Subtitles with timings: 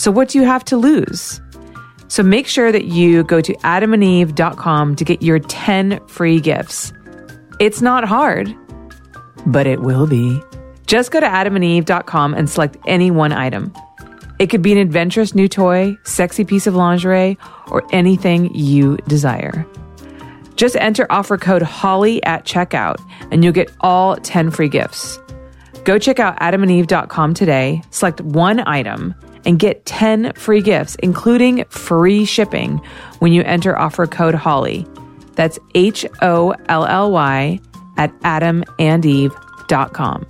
[0.00, 1.42] So, what do you have to lose?
[2.08, 6.94] So, make sure that you go to adamandeve.com to get your 10 free gifts.
[7.58, 8.56] It's not hard,
[9.44, 10.40] but it will be.
[10.86, 13.74] Just go to adamandeve.com and select any one item.
[14.38, 19.66] It could be an adventurous new toy, sexy piece of lingerie, or anything you desire.
[20.56, 22.96] Just enter offer code HOLLY at checkout
[23.30, 25.18] and you'll get all 10 free gifts.
[25.84, 29.14] Go check out adamandeve.com today, select one item,
[29.44, 32.80] and get 10 free gifts, including free shipping
[33.18, 34.86] when you enter offer code HOLLY.
[35.34, 37.60] That's H O L L Y
[37.96, 40.26] at adamandeve.com.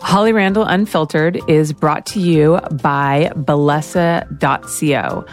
[0.00, 5.26] Holly Randall Unfiltered is brought to you by Bellesa.co.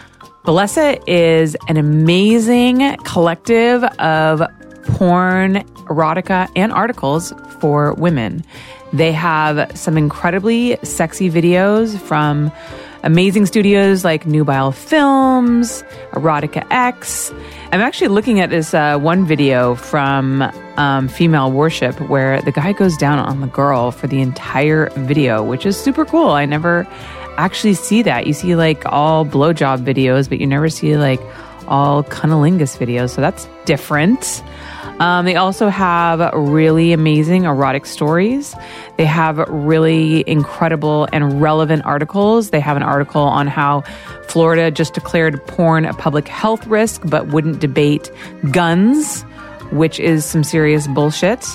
[0.44, 4.42] Bellesa is an amazing collective of
[4.86, 8.44] porn, erotica, and articles for women.
[8.94, 12.52] They have some incredibly sexy videos from
[13.04, 17.32] amazing studios like Nubile Films, Erotica X.
[17.72, 20.42] I'm actually looking at this uh, one video from
[20.78, 25.44] um, Female Worship where the guy goes down on the girl for the entire video,
[25.44, 26.30] which is super cool.
[26.30, 26.88] I never
[27.38, 28.26] actually see that.
[28.26, 31.22] You see like all blowjob videos, but you never see like
[31.68, 33.12] all cunnilingus videos.
[33.12, 34.44] So that's different.
[35.00, 38.56] Um, they also have really amazing erotic stories.
[38.98, 42.52] They have really incredible and relevant articles.
[42.52, 43.82] They have an article on how
[44.30, 48.10] Florida just declared porn a public health risk, but wouldn't debate
[48.52, 49.24] guns,
[49.72, 51.46] which is some serious bullshit.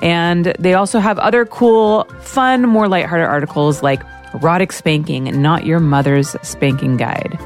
[0.00, 4.02] And they also have other cool, fun, more lighthearted articles like
[4.34, 7.38] Erotic Spanking, Not Your Mother's Spanking Guide.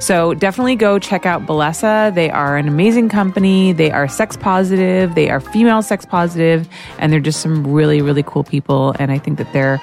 [0.00, 2.14] So definitely go check out Bellesa.
[2.14, 3.72] They are an amazing company.
[3.72, 5.14] They are sex positive.
[5.14, 8.94] They are female sex positive, and they're just some really, really cool people.
[8.98, 9.80] And I think that they're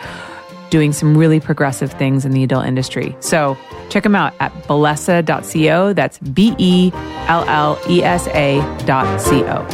[0.69, 3.15] doing some really progressive things in the adult industry.
[3.19, 3.57] So
[3.89, 5.93] check them out at bellesa.co.
[5.93, 6.91] That's B E
[7.27, 9.67] L L E S A dot C O.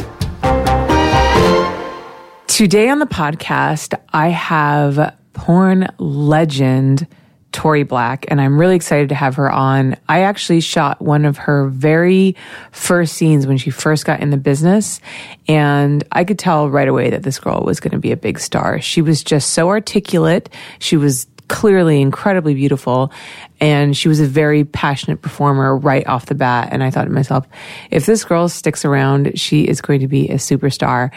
[2.48, 7.06] Today on the podcast, I have porn legend
[7.52, 9.96] Tori Black, and I'm really excited to have her on.
[10.08, 12.36] I actually shot one of her very
[12.72, 15.00] first scenes when she first got in the business,
[15.48, 18.38] and I could tell right away that this girl was going to be a big
[18.38, 18.80] star.
[18.80, 20.48] She was just so articulate.
[20.78, 23.12] She was clearly incredibly beautiful,
[23.60, 26.70] and she was a very passionate performer right off the bat.
[26.72, 27.46] And I thought to myself,
[27.90, 31.10] if this girl sticks around, she is going to be a superstar.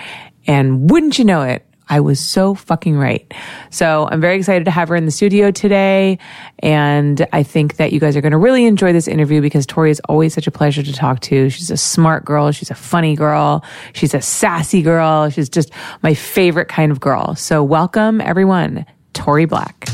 [0.45, 3.31] And wouldn't you know it, I was so fucking right.
[3.69, 6.17] So I'm very excited to have her in the studio today.
[6.59, 9.91] And I think that you guys are going to really enjoy this interview because Tori
[9.91, 11.49] is always such a pleasure to talk to.
[11.49, 12.51] She's a smart girl.
[12.51, 13.63] She's a funny girl.
[13.93, 15.29] She's a sassy girl.
[15.29, 17.35] She's just my favorite kind of girl.
[17.35, 19.87] So welcome everyone, Tori Black.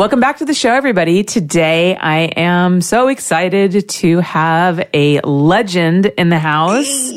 [0.00, 1.24] Welcome back to the show, everybody.
[1.24, 7.12] Today I am so excited to have a legend in the house.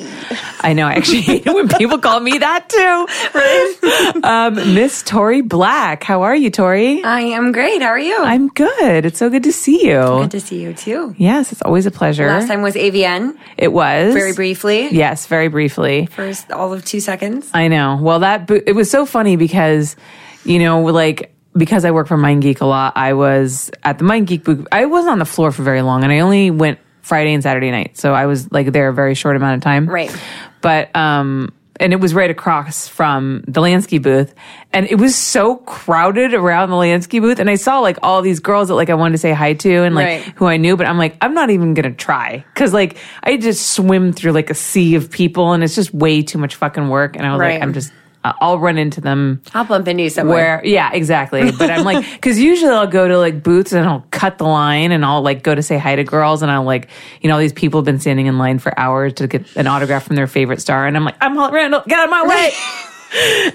[0.59, 3.07] I know, I actually hate it when people call me that too.
[3.39, 4.25] Right?
[4.25, 6.03] Um, Miss Tori Black.
[6.03, 7.01] How are you, Tori?
[7.05, 7.81] I am great.
[7.81, 8.21] How are you?
[8.21, 9.05] I'm good.
[9.05, 10.01] It's so good to see you.
[10.01, 11.15] Good to see you too.
[11.17, 12.27] Yes, it's always a pleasure.
[12.27, 13.37] Last time was AVN.
[13.57, 14.13] It was.
[14.13, 14.89] Very briefly.
[14.89, 16.07] Yes, very briefly.
[16.07, 17.49] First, all of two seconds.
[17.53, 17.97] I know.
[18.01, 19.95] Well, that, it was so funny because,
[20.43, 24.43] you know, like, because I work for MindGeek a lot, I was at the MindGeek
[24.43, 24.67] booth.
[24.71, 27.71] I wasn't on the floor for very long, and I only went Friday and Saturday
[27.71, 29.87] night, so I was like there a very short amount of time.
[29.89, 30.15] Right.
[30.61, 34.33] But um, and it was right across from the Lansky booth,
[34.71, 38.39] and it was so crowded around the Lansky booth, and I saw like all these
[38.39, 40.21] girls that like I wanted to say hi to and like Right.
[40.37, 43.71] who I knew, but I'm like I'm not even gonna try because like I just
[43.71, 47.15] swim through like a sea of people, and it's just way too much fucking work,
[47.17, 47.53] and I was Right.
[47.55, 47.91] like I'm just.
[48.23, 50.57] I'll run into them I'll bump into you somewhere.
[50.57, 54.05] where yeah exactly but i'm like because usually i'll go to like booths and i'll
[54.11, 56.89] cut the line and i'll like go to say hi to girls and i'll like
[57.21, 59.67] you know all these people have been standing in line for hours to get an
[59.67, 62.23] autograph from their favorite star and i'm like i'm Holly Randall get out of my
[62.27, 62.51] way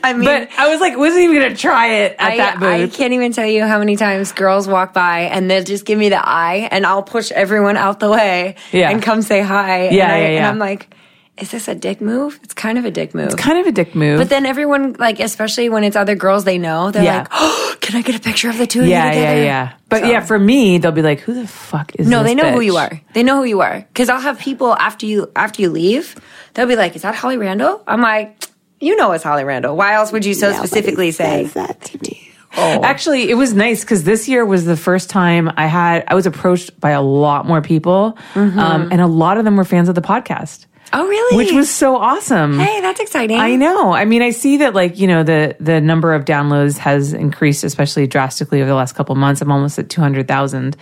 [0.05, 2.87] I mean, but I was like, wasn't even gonna try it at I, that I
[2.87, 6.11] can't even tell you how many times girls walk by and they'll just give me
[6.11, 8.88] the eye and I'll push everyone out the way Yeah.
[8.91, 9.88] and come say hi.
[9.88, 10.47] Yeah, and, I, yeah, and.
[10.47, 10.94] I'm like,
[11.40, 12.38] is this a dick move?
[12.43, 13.26] It's kind of a dick move.
[13.26, 14.19] It's kind of a dick move.
[14.19, 17.19] but then everyone, like, especially when it's other girls they know, they're Yeah.
[17.19, 19.37] like, oh, can I get a picture of the two of yeah, you together?
[19.38, 19.73] yeah, yeah.
[19.88, 22.08] But So- yeah, for me, they'll be like, "Who the fuck is?" This?
[22.08, 23.00] No, they know who you are.
[23.14, 23.85] They know who you are.
[23.88, 26.14] Because I'll have people after you after you leave,
[26.55, 28.37] they'll be like, "Is that Holly Randall?" I'm like,
[28.81, 29.76] "You know it's Holly Randall.
[29.76, 32.25] Why else would you so specifically say?" that to me.
[32.56, 32.82] Oh.
[32.82, 36.26] Actually, it was nice because this year was the first time I had I was
[36.26, 39.94] approached by a lot more people, um, and a lot of them were fans of
[39.94, 41.37] the podcast, Oh, really?
[41.37, 42.58] which was so awesome.
[42.58, 43.38] hey, that's exciting.
[43.38, 43.93] I know.
[43.93, 47.64] I mean, I see that like, you know, the the number of downloads has increased
[47.64, 49.40] especially drastically over the last couple months.
[49.40, 50.76] I'm almost at 200,000.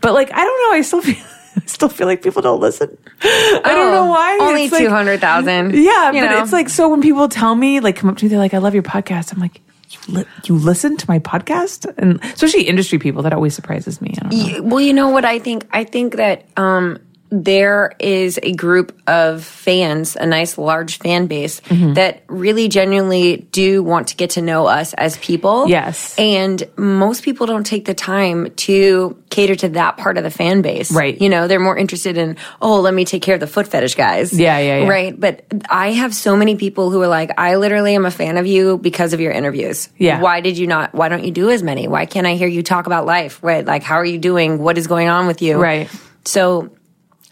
[0.00, 1.16] But like, I don't know, I still feel
[1.56, 2.96] I still feel like people don't listen.
[3.22, 4.38] I don't know why.
[4.40, 5.74] Oh, Only like- two hundred thousand.
[5.74, 8.38] Yeah, but it's like so when people tell me like come up to me they're
[8.38, 9.32] like I love your podcast.
[9.32, 9.60] I'm like
[9.90, 11.92] you, li- you listen to my podcast?
[11.98, 14.14] And especially industry people that always surprises me.
[14.16, 14.62] I don't know.
[14.62, 15.66] Well, you know what I think?
[15.70, 16.98] I think that um,
[17.32, 21.94] there is a group of fans, a nice large fan base Mm-hmm.
[21.94, 25.68] that really genuinely do want to get to know us as people.
[25.68, 26.14] Yes.
[26.18, 30.60] And most people don't take the time to cater to that part of the fan
[30.60, 30.92] base.
[30.92, 31.18] Right.
[31.20, 33.94] You know, they're more interested in, oh, let me take care of the foot fetish
[33.94, 34.38] guys.
[34.38, 34.88] Yeah, yeah, yeah.
[34.88, 35.18] Right.
[35.18, 38.46] But I have so many people who are like, I literally am a fan of
[38.46, 39.88] you because of your interviews.
[39.96, 40.20] Yeah.
[40.20, 41.88] Why did you not, why don't you do as many?
[41.88, 43.42] Why can't I hear you talk about life?
[43.42, 43.64] Right.
[43.64, 44.58] Like, how are you doing?
[44.58, 45.56] What is going on with you?
[45.56, 45.88] Right.
[46.24, 46.70] So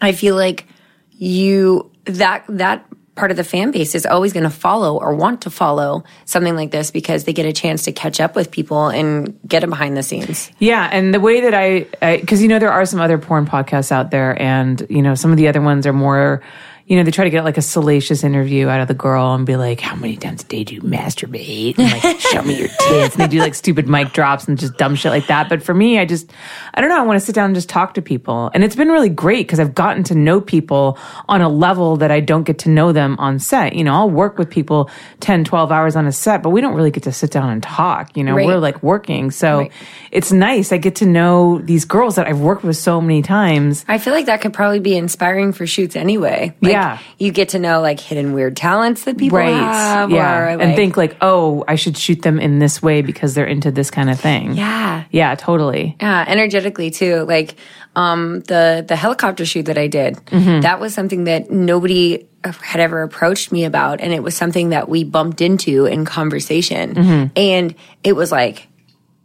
[0.00, 0.66] I feel like
[1.12, 2.86] you that that
[3.20, 6.56] part of the fan base is always going to follow or want to follow something
[6.56, 9.68] like this because they get a chance to catch up with people and get them
[9.68, 10.50] behind the scenes.
[10.58, 13.92] Yeah, and the way that I, because you know there are some other porn podcasts
[13.92, 16.42] out there, and you know some of the other ones are more,
[16.86, 19.46] you know, they try to get like a salacious interview out of the girl and
[19.46, 22.68] be like, "How many times a day do you masturbate?" And like, "Show me your
[22.68, 25.48] tits." And they do like stupid mic drops and just dumb shit like that.
[25.48, 26.30] But for me, I just,
[26.74, 26.98] I don't know.
[26.98, 29.46] I want to sit down and just talk to people, and it's been really great
[29.46, 30.98] because I've gotten to know people
[31.28, 33.74] on a level that I don't get to know them on set.
[33.74, 34.90] You know, I'll work with people
[35.20, 37.62] 10, 12 hours on a set, but we don't really get to sit down and
[37.62, 38.16] talk.
[38.16, 38.46] You know, Right.
[38.46, 39.72] we're like working, so Right.
[40.10, 40.72] it's nice.
[40.72, 43.84] I get to know these girls that I've worked with so many times.
[43.88, 46.52] I feel like that could probably be inspiring for shoots anyway.
[46.60, 46.98] Like, Yeah.
[47.18, 50.10] You get to know like hidden weird talents that people have.
[50.10, 50.38] yeah.
[50.38, 53.70] Or, and think like, oh, I should shoot them in this way because they're into
[53.70, 54.54] this kind of thing.
[54.54, 55.04] Yeah.
[55.10, 55.96] Yeah, totally.
[56.00, 57.24] Yeah, energetically too.
[57.28, 57.54] Like
[57.96, 60.60] um, the the helicopter shoot that I did, Mm-hmm.
[60.60, 64.88] that was something that nobody had ever approached me about, and it was something that
[64.88, 67.26] we bumped into in conversation, Mm-hmm.
[67.36, 67.74] and
[68.04, 68.68] it was like,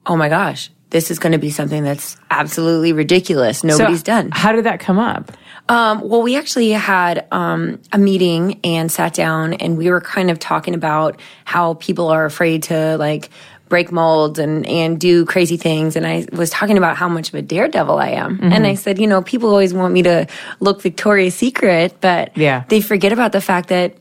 [0.06, 3.64] oh my gosh, this is going to be something that's absolutely ridiculous.
[3.64, 4.30] Nobody's so done.
[4.32, 5.32] How did that come up?
[5.68, 10.30] Um, well, we actually had um, a meeting and sat down, and we were kind
[10.30, 13.30] of talking about how people are afraid to like
[13.68, 15.96] break molds and and do crazy things.
[15.96, 18.52] And I was talking about how much of a daredevil I am, Mm-hmm.
[18.54, 20.28] and I said, you know, people always want me to
[20.60, 22.64] look Victoria's Secret, but Yeah.
[22.70, 23.98] they forget about the fact that.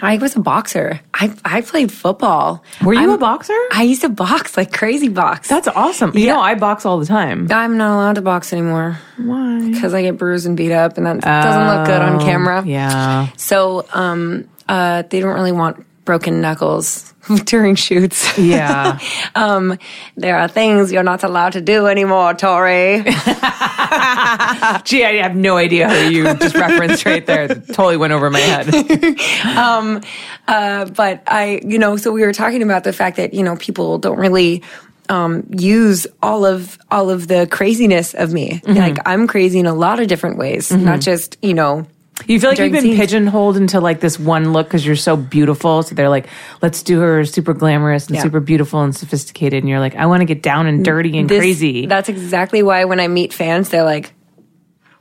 [0.00, 1.00] I was a boxer.
[1.14, 2.62] I I played football.
[2.84, 3.56] Were you I'm- a boxer?
[3.72, 5.48] I used to box like crazy box.
[5.48, 6.16] That's awesome.
[6.16, 7.46] You know, I box all the time.
[7.50, 9.70] I'm not allowed to box anymore Why?
[9.70, 12.62] because I get bruised and beat up, and that doesn't look good on camera.
[12.64, 13.28] Oh, Yeah.
[13.36, 17.14] So um, uh, they don't really want broken knuckles
[17.44, 18.36] during shoots.
[18.38, 18.98] Yeah.
[19.34, 19.78] um,
[20.16, 23.02] there are things you're not allowed to do anymore, Tori.
[23.02, 27.48] Gee, I have no idea who you just referenced right there.
[27.48, 28.74] Totally went over my head.
[30.46, 33.56] uh, but I, you know, so we were talking about the fact that you know
[33.56, 34.62] people don't really.
[35.06, 38.62] Um, use all of all of the craziness of me.
[38.64, 38.72] Mm-hmm.
[38.72, 41.86] Like I'm crazy in a lot of different ways, not just you know.
[42.26, 42.98] You feel like you've been scenes.
[42.98, 45.82] pigeonholed into like this one look because you're so beautiful.
[45.82, 46.28] So they're like,
[46.62, 48.22] let's do her super glamorous and Yeah.
[48.22, 49.62] super beautiful and sophisticated.
[49.62, 51.86] And you're like, I want to get down and dirty and This- crazy.
[51.86, 54.12] That's exactly why when I meet fans, they're like,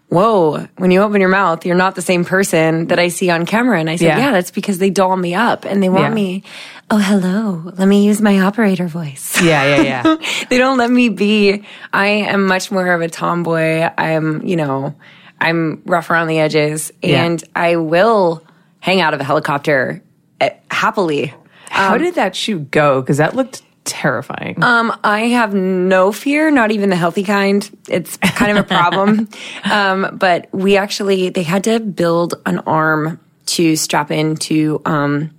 [0.09, 3.47] Whoa, when you open your mouth, you're not the same person that I see on
[3.47, 3.79] camera.
[3.79, 4.17] And I said, Yeah.
[4.19, 6.13] Yeah, that's because they doll me up and they want Yeah.
[6.13, 6.43] me,
[6.91, 9.41] oh, hello, let me use my operator voice.
[9.41, 10.15] yeah, yeah, yeah.
[10.49, 11.63] they don't let me be.
[11.91, 13.89] I am much more of a tomboy.
[13.97, 14.93] I'm, you know,
[15.43, 17.23] I'm rough around the edges Yeah.
[17.23, 18.43] and I will
[18.79, 20.01] hang out of a helicopter
[20.41, 21.33] eh, happily.
[21.69, 23.01] How did that shoot go?
[23.01, 24.61] Because that looked terrifying.
[24.63, 27.67] Um, I have no fear, not even the healthy kind.
[27.89, 29.27] It's kind of a problem.
[29.71, 35.31] um, but we actually, they had to build an arm to strap into, um,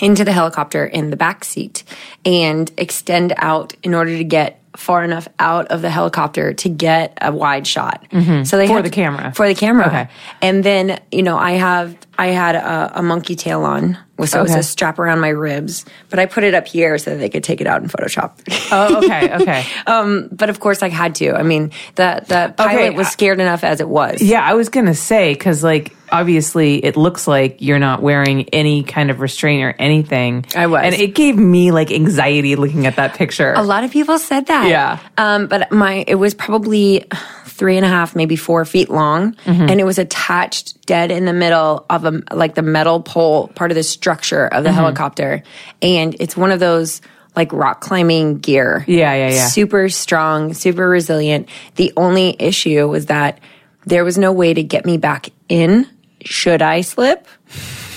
[0.00, 1.84] into the helicopter in the back seat
[2.24, 7.16] and extend out in order to get far enough out of the helicopter to get
[7.20, 8.06] a wide shot.
[8.10, 8.44] So they Mm-hmm.
[8.66, 9.32] For had the camera.
[9.34, 9.86] For the camera.
[9.86, 10.08] Okay.
[10.40, 14.42] And then, you know, I have I had a, a monkey tail on, so it
[14.42, 17.28] was a strap around my ribs, but I put it up here so that they
[17.28, 18.32] could take it out in Photoshop.
[18.70, 19.64] Oh, okay, okay.
[19.86, 21.32] um, but of course, I had to.
[21.32, 24.22] I mean, the the pilot was scared enough as it was.
[24.22, 28.82] Yeah, I was gonna say because like obviously it looks like you're not wearing any
[28.84, 30.44] kind of restraint or anything.
[30.54, 30.82] I was.
[30.84, 33.52] and it gave me like anxiety looking at that picture.
[33.54, 34.68] A lot of people said that.
[34.68, 34.98] Yeah.
[35.18, 37.04] Um, but my it was probably
[37.46, 39.68] three and a half, maybe four feet long, Mm-hmm.
[39.68, 43.70] and it was attached dead in the middle of a like the metal pole part
[43.70, 44.78] of the structure of the Mm-hmm.
[44.78, 45.42] helicopter,
[45.80, 47.00] and it's one of those
[47.34, 48.84] like rock climbing gear.
[48.86, 49.46] Yeah, yeah, yeah.
[49.46, 51.48] Super strong, super resilient.
[51.76, 53.38] The only issue was that
[53.86, 55.86] there was no way to get me back in.
[56.24, 57.26] Should I slip?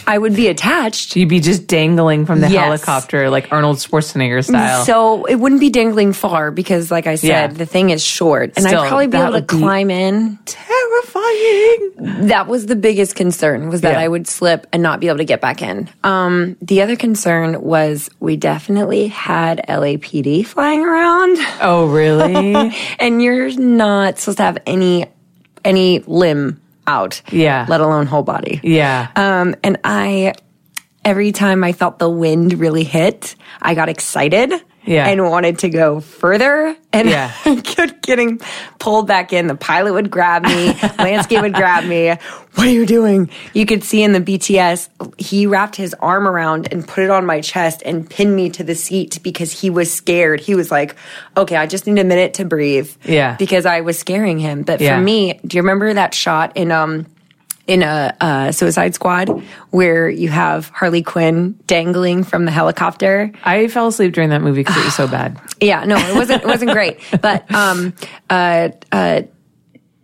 [0.08, 1.15] I would be attached.
[1.15, 2.63] You'd be just dangling from the Yes.
[2.63, 4.86] helicopter like Arnold Schwarzenegger style.
[4.86, 7.48] So it wouldn't be dangling far because, like I said, Yeah.
[7.48, 10.38] the thing is short, and Still, I'd probably be able to climb in.
[10.46, 12.27] Terrifying.
[12.27, 14.00] That was the biggest concern was that Yeah.
[14.01, 15.89] I would slip and not be able to get back in.
[16.03, 22.75] Um, the other concern was we definitely had LAPD flying around, Oh, really?
[23.00, 25.08] and you're not supposed to have any
[25.63, 27.65] any limb out, Yeah.
[27.69, 28.59] let alone whole body.
[28.63, 29.07] yeah.
[29.15, 30.33] Um, and I,
[31.03, 34.53] every time I felt the wind really hit, I got excited.
[34.85, 35.07] Yeah.
[35.07, 37.31] And wanted to go further and Yeah.
[37.63, 38.39] kept getting
[38.79, 39.47] pulled back in.
[39.47, 42.09] The pilot would grab me, Lansky would grab me.
[42.55, 43.29] What are you doing?
[43.53, 44.89] You could see in the BTS,
[45.19, 48.63] he wrapped his arm around and put it on my chest and pinned me to
[48.63, 50.39] the seat because he was scared.
[50.39, 50.95] He was like,
[51.35, 52.89] okay, I just need a minute to breathe.
[53.03, 53.35] Yeah.
[53.37, 54.63] Because I was scaring him.
[54.63, 54.95] But Yeah.
[54.95, 57.07] for me, do you remember that shot in, um,
[57.67, 59.29] in a uh, Suicide Squad
[59.72, 63.31] where you have Harley Quinn dangling from the helicopter.
[63.43, 65.39] I fell asleep during that movie because it was so bad.
[65.60, 66.43] Yeah, no, it wasn't.
[66.43, 67.00] It wasn't great.
[67.22, 67.93] But um,
[68.29, 69.22] uh, uh,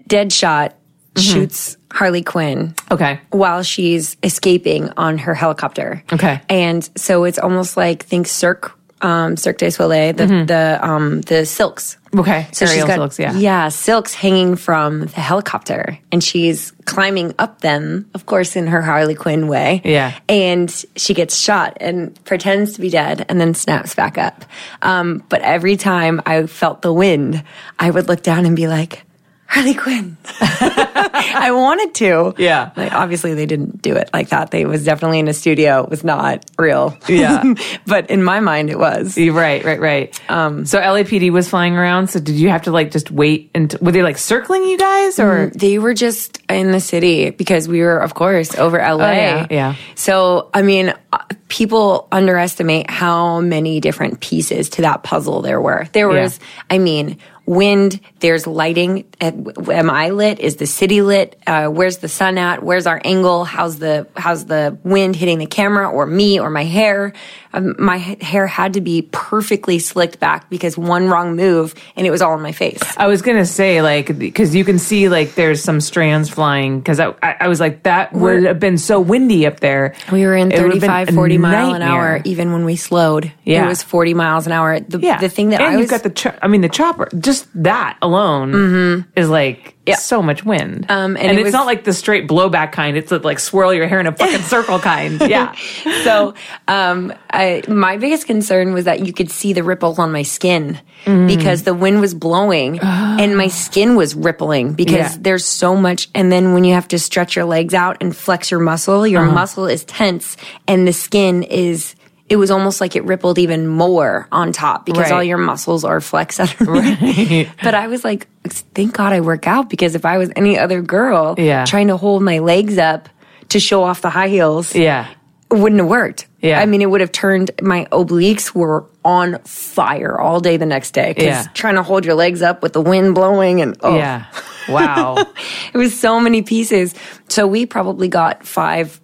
[0.10, 0.74] Deadshot
[1.18, 3.20] shoots Harley Quinn Okay.
[3.32, 6.04] while she's escaping on her helicopter.
[6.12, 6.42] Okay.
[6.50, 11.46] and so it's almost like think Cirque, um, Cirque du Soleil, the the um, the
[11.46, 11.98] silks.
[12.16, 12.48] Okay.
[12.52, 13.34] So Aerial she's got silks, yeah.
[13.34, 18.82] yeah, silks hanging from the helicopter, and she's climbing up them, of course, in her
[18.82, 19.82] Harley Quinn way.
[19.86, 20.14] Yeah.
[20.28, 24.44] and she gets shot and pretends to be dead, and then snaps back up.
[24.82, 27.44] Um, but every time I felt the wind,
[27.80, 29.04] I would look down and be like.
[29.52, 30.16] Harley Quinn.
[30.40, 32.34] I wanted to.
[32.38, 32.72] Yeah.
[32.78, 34.50] Like, obviously, they didn't do it like that.
[34.50, 35.84] They was definitely in a studio.
[35.84, 36.98] It was not real.
[37.10, 37.54] Yeah.
[37.86, 39.18] but in my mind, it was.
[39.18, 40.32] Right, right, right.
[40.32, 42.08] Um, so LAPD was flying around.
[42.08, 45.20] So did you have to like just wait and were they like circling you guys
[45.20, 45.48] or?
[45.54, 48.94] They were just in the city because we were, of course, over LA.
[49.06, 49.76] Oh, yeah, yeah.
[49.96, 51.18] So, I mean, uh,
[51.50, 55.88] people underestimate how many different pieces to that puzzle there were.
[55.92, 56.22] There Yeah.
[56.24, 56.40] was,
[56.70, 57.18] I mean,
[57.56, 59.06] wind, there's lighting.
[59.20, 60.40] Am I lit?
[60.40, 61.38] Is the city lit?
[61.46, 62.64] Uh, where's the sun at?
[62.64, 63.44] Where's our angle?
[63.44, 67.14] How's the, how's the wind hitting the camera or me or my hair?
[67.54, 72.10] Um, my hair had to be perfectly slicked back because one wrong move and it
[72.12, 72.82] was all in my face.
[72.96, 77.02] I was gonna say like because you can see like there's some strands flying because
[77.02, 79.96] I, I I was like that would have been so windy up there.
[80.14, 83.34] We were in It would've 35, 40 mile an hour, even when we slowed.
[83.44, 83.66] Yeah.
[83.66, 84.80] It was 40 miles an hour.
[84.80, 85.90] The, Yeah, the thing that and I was.
[85.90, 89.90] got the cho- I mean the chopper just that alone is like Mm-hmm.
[89.90, 89.96] Yeah.
[89.96, 90.86] so much wind.
[90.90, 92.96] Um, and and, it it's was- not like the straight blowback kind.
[92.96, 95.20] It's like swirl your hair in a fucking circle kind.
[95.22, 95.56] Yeah.
[96.04, 96.36] so
[96.68, 100.80] um, I, my biggest concern was that you could see the ripples on my skin
[101.06, 101.26] Mm.
[101.28, 105.18] because the wind was blowing and my skin was rippling because Yeah.
[105.20, 106.08] there's so much.
[106.14, 109.24] And then when you have to stretch your legs out and flex your muscle, your
[109.24, 109.32] Uh-huh.
[109.34, 111.96] muscle is tense and the skin is.
[112.32, 115.12] It was almost like it rippled even more on top because Right.
[115.12, 117.50] all your muscles are flexed underneath.
[117.62, 120.82] But I was like, thank God I work out because if I was any other
[120.82, 121.66] girl Yeah.
[121.66, 123.10] trying to hold my legs up
[123.50, 125.08] to show off the high heels, Yeah.
[125.52, 126.28] it wouldn't have worked.
[126.42, 126.62] Yeah.
[126.62, 130.92] I mean, it would have turned my obliques were on fire all day the next
[130.92, 131.14] day.
[131.14, 131.44] 'cause Yeah.
[131.54, 134.24] trying to hold your legs up with the wind blowing and oh, Yeah.
[134.70, 135.18] Wow.
[135.74, 136.96] it was so many pieces.
[137.28, 139.01] So we probably got five,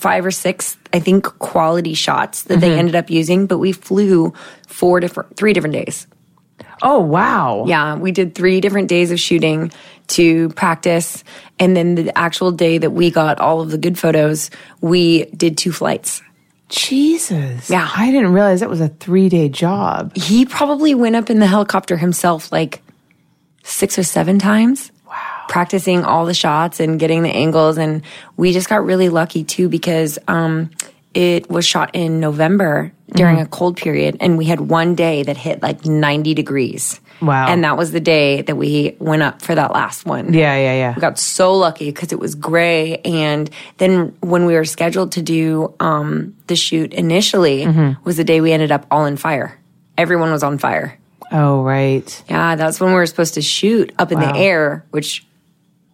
[0.00, 2.60] five or six, I think, quality shots that Mm-hmm.
[2.60, 3.46] they ended up using.
[3.46, 4.32] But we flew
[4.66, 6.06] four different, three different days.
[6.82, 7.64] oh wow.
[7.68, 9.70] Yeah, we did three different days of shooting
[10.16, 11.22] to practice,
[11.60, 15.56] and then the actual day that we got all of the good photos, we did
[15.58, 16.22] two flights.
[16.68, 17.68] Jesus.
[17.68, 17.88] Yeah.
[17.94, 20.16] I didn't realize that was a three day job.
[20.16, 22.80] he probably went up in the helicopter himself like
[23.62, 24.89] six or seven times.
[25.50, 27.76] Practicing all the shots and getting the angles.
[27.76, 28.02] And
[28.36, 30.70] we just got really lucky too because um,
[31.12, 35.36] it was shot in November during a cold period, and we had one day that
[35.36, 37.00] hit like 90 degrees.
[37.20, 37.48] Wow.
[37.48, 40.32] And that was the day that we went up for that last one.
[40.32, 40.94] Yeah, yeah, yeah.
[40.94, 42.98] We got so lucky because it was gray.
[42.98, 48.04] And then when we were scheduled to do um, the shoot initially, Mm-hmm.
[48.04, 49.58] was the day we ended up all in fire.
[49.98, 50.96] Everyone was on fire.
[51.32, 52.24] Oh, right.
[52.30, 54.32] Yeah, that's when we were supposed to shoot up in Wow.
[54.32, 55.26] the air, which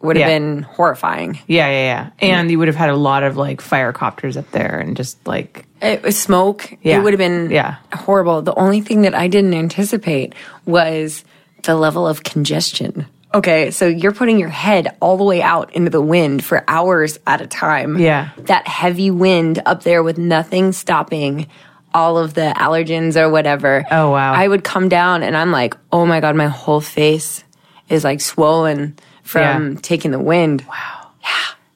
[0.06, 0.38] would have Yeah.
[0.38, 1.38] been horrifying.
[1.46, 2.30] Yeah, yeah, yeah.
[2.34, 5.66] And you would have had a lot of like firecopters up there and just like
[5.82, 6.72] uh, uh, It was smoke.
[6.82, 6.98] Yeah.
[6.98, 7.76] It would have been Yeah.
[7.92, 8.40] horrible.
[8.42, 10.34] The only thing that I didn't anticipate
[10.64, 11.24] was
[11.64, 13.06] the level of congestion.
[13.34, 17.18] Okay, so you're putting your head all the way out into the wind for hours
[17.26, 17.98] at a time.
[17.98, 18.30] Yeah.
[18.38, 21.46] That heavy wind up there with nothing stopping
[21.92, 23.84] all of the allergens or whatever.
[23.90, 24.32] Oh, wow.
[24.32, 27.42] I would come down and I'm like, oh my God, my whole face
[27.88, 29.78] is like swollen from Yeah.
[29.82, 30.64] taking the wind.
[30.68, 31.08] Wow.
[31.22, 31.30] Yeah.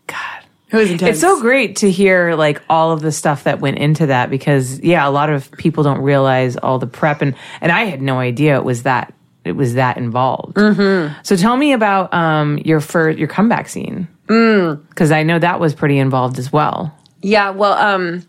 [0.07, 0.45] God.
[0.71, 1.11] It was intense.
[1.13, 4.81] It's so great to hear like all of the stuff that went into that because
[4.81, 8.19] yeah, a lot of people don't realize all the prep and and I had no
[8.19, 9.13] idea it was that
[9.45, 10.57] it was that involved.
[10.57, 11.15] Mm-hmm.
[11.23, 15.75] So tell me about um your first your comeback scene because I know that was
[15.75, 16.95] pretty involved as well.
[17.21, 18.23] Yeah, well, um,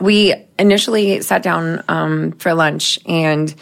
[0.00, 3.54] we initially sat down um, for lunch and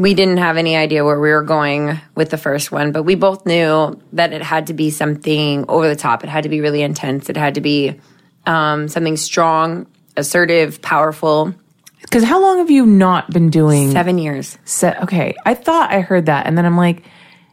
[0.00, 3.14] we didn't have any idea where we were going with the first one, but we
[3.14, 6.24] both knew that it had to be something over the top.
[6.24, 7.28] It had to be really intense.
[7.28, 8.00] It had to be
[8.46, 11.54] um, something strong, assertive, powerful.
[12.02, 14.56] Because how long have you not been doing Seven years.
[14.64, 15.02] set?
[15.02, 17.02] Okay, I thought I heard that, and then I'm like,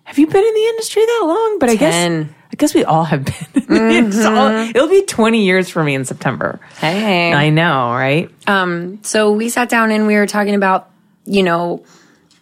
[0.05, 1.57] have you been in the industry that long?
[1.59, 3.35] But I guess I guess we all have been.
[4.07, 6.61] It's all- it'll be 20 years for me in September.
[6.79, 7.33] Hey.
[7.33, 8.29] I know, right?
[8.47, 10.89] Um, so we sat down and we were talking about,
[11.25, 11.83] you know,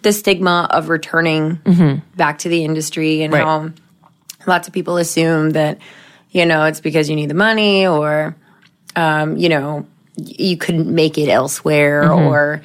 [0.05, 1.59] the stigma of returning
[2.15, 3.43] back to the industry and Right.
[3.43, 3.71] how
[4.47, 5.79] lots of people assume that,
[6.31, 8.35] you know, it's because you need the money or,
[8.95, 9.85] um, you know,
[10.15, 12.61] you couldn't make it elsewhere or,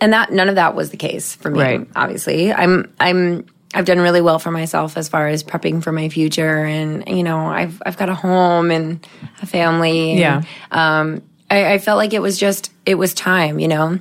[0.00, 1.60] and that none of that was the case for me.
[1.60, 1.88] Right.
[1.96, 6.08] Obviously, I'm I'm I've done really well for myself as far as prepping for my
[6.08, 9.06] future, and you know, I've I've got a home and
[9.42, 10.12] a family.
[10.12, 10.42] and, Yeah.
[10.70, 13.98] um, I, I felt like it was just it was time, you know.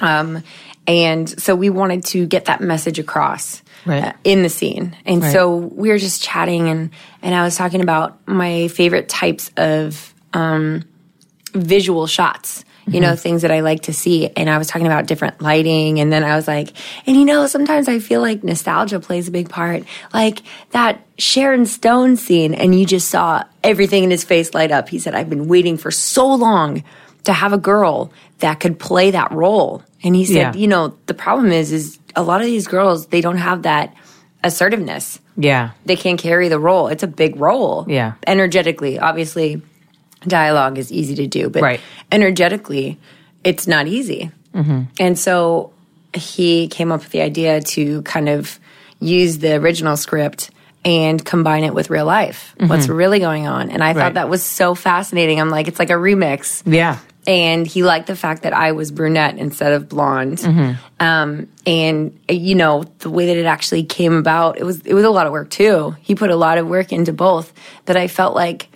[0.00, 0.42] Um,
[0.90, 4.04] and so we wanted to get that message across Right.
[4.04, 4.94] uh, in the scene.
[5.06, 6.90] And so we were just chatting, and
[7.22, 10.84] and I was talking about my favorite types of um,
[11.54, 12.64] visual shots.
[12.86, 14.30] You know, things that I like to see.
[14.30, 16.00] And I was talking about different lighting.
[16.00, 16.72] And then I was like,
[17.06, 19.84] and you know, sometimes I feel like nostalgia plays a big part.
[20.12, 24.88] Like that Sharon Stone scene, and you just saw everything in his face light up.
[24.88, 26.82] He said, I've been waiting for so long
[27.24, 29.82] to have a girl that could play that role.
[30.02, 30.52] And he said, Yeah.
[30.54, 33.94] you know, the problem is, is a lot of these girls, they don't have that
[34.42, 35.70] assertiveness Yeah.
[35.84, 36.88] they can't carry the role.
[36.88, 37.84] It's a big role.
[37.88, 38.12] Yeah.
[38.26, 39.60] Energetically, obviously,
[40.26, 41.80] dialogue is easy to do, but Right.
[42.10, 42.98] energetically,
[43.44, 44.30] it's not easy.
[44.54, 44.82] Mm-hmm.
[44.98, 45.72] And so
[46.14, 48.58] he came up with the idea to kind of
[48.98, 50.50] use the original script
[50.84, 52.54] and combine it with real life.
[52.58, 52.94] What's mm-hmm.
[52.94, 53.70] really going on?
[53.70, 53.96] And I Right.
[53.96, 55.38] thought that was so fascinating.
[55.40, 56.96] I'm like, it's like a remix Yeah.
[57.26, 60.38] And he liked the fact that I was brunette instead of blonde.
[60.38, 61.04] Mm-hmm.
[61.04, 65.04] Um, and you know the way that it actually came about, it was it was
[65.04, 65.96] a lot of work too.
[66.00, 67.52] He put a lot of work into both.
[67.86, 68.68] That I felt like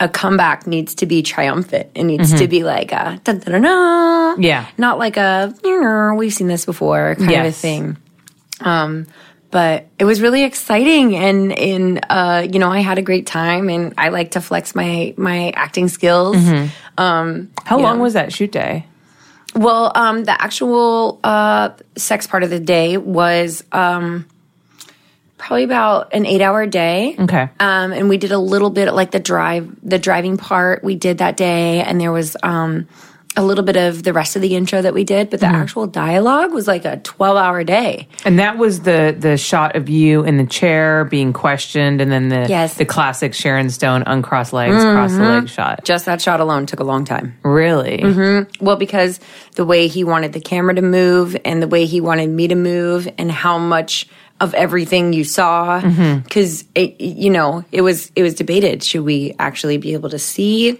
[0.00, 1.90] a comeback needs to be triumphant.
[1.94, 3.58] It needs to be like a da da da.
[3.58, 4.42] Mm-hmm.
[4.42, 4.66] Yeah.
[4.78, 7.96] not like a you know, we've seen this before kind of a thing.
[8.60, 9.06] Um,
[9.54, 13.68] but it was really exciting and and uh, you know I had a great time
[13.70, 16.36] and I like to flex my my acting skills.
[16.98, 18.02] Um, How long Yeah.
[18.02, 18.86] was that shoot day?
[19.54, 24.26] well, um, the actual uh, sex part of the day was um,
[25.38, 27.14] probably about an eight-hour day.
[27.18, 27.48] Okay.
[27.60, 31.18] Um, and we did a little bit like the drive, the driving part we did
[31.18, 32.88] that day, and there was um,
[33.36, 35.54] a little bit of the rest of the intro that we did, but the Mm-hmm.
[35.56, 38.06] actual dialogue was like a twelve-hour day.
[38.24, 42.28] And that was the the shot of you in the chair being questioned, and then
[42.28, 42.74] the Yes.
[42.74, 45.84] the classic Sharon Stone uncrossed legs, cross the leg shot.
[45.84, 47.34] Just that shot alone took a long time.
[47.42, 47.98] Really?
[47.98, 48.64] Mm-hmm.
[48.64, 49.20] Well, because
[49.56, 52.54] the way he wanted the camera to move and the way he wanted me to
[52.54, 54.08] move and how much
[54.40, 59.32] of everything you saw because it you know it was it was debated should we
[59.38, 60.78] actually be able to see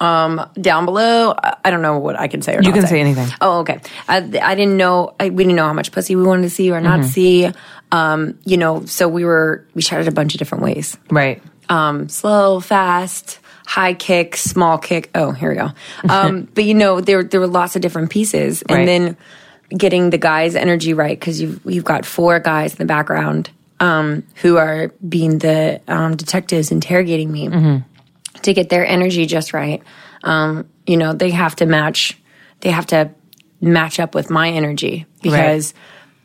[0.00, 1.34] um down below
[1.64, 3.28] I- don't know what i can say or You can say anything.
[3.40, 6.42] oh okay i, I didn't know I, we didn't know how much pussy we wanted
[6.42, 7.50] to see or not see
[7.92, 11.42] um you know so we were we shot it a bunch of different ways Right.
[11.68, 15.10] um, slow, fast, high kick, small kick.
[15.14, 15.70] Oh, here we go.
[16.08, 18.86] Um, but you know, there there were lots of different pieces, and Right.
[18.86, 19.16] then
[19.76, 24.24] getting the guys' energy right because you've you've got four guys in the background um,
[24.42, 27.48] who are being the um, detectives interrogating me
[28.42, 29.82] to get their energy just right.
[30.22, 32.18] um, you know, they have to match,
[32.60, 33.10] they have to
[33.60, 35.74] match up with my energy because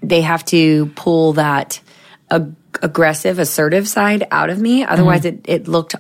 [0.02, 1.80] they have to pull that
[2.30, 4.84] ag- aggressive, assertive side out of me.
[4.84, 5.96] Otherwise, it, it looked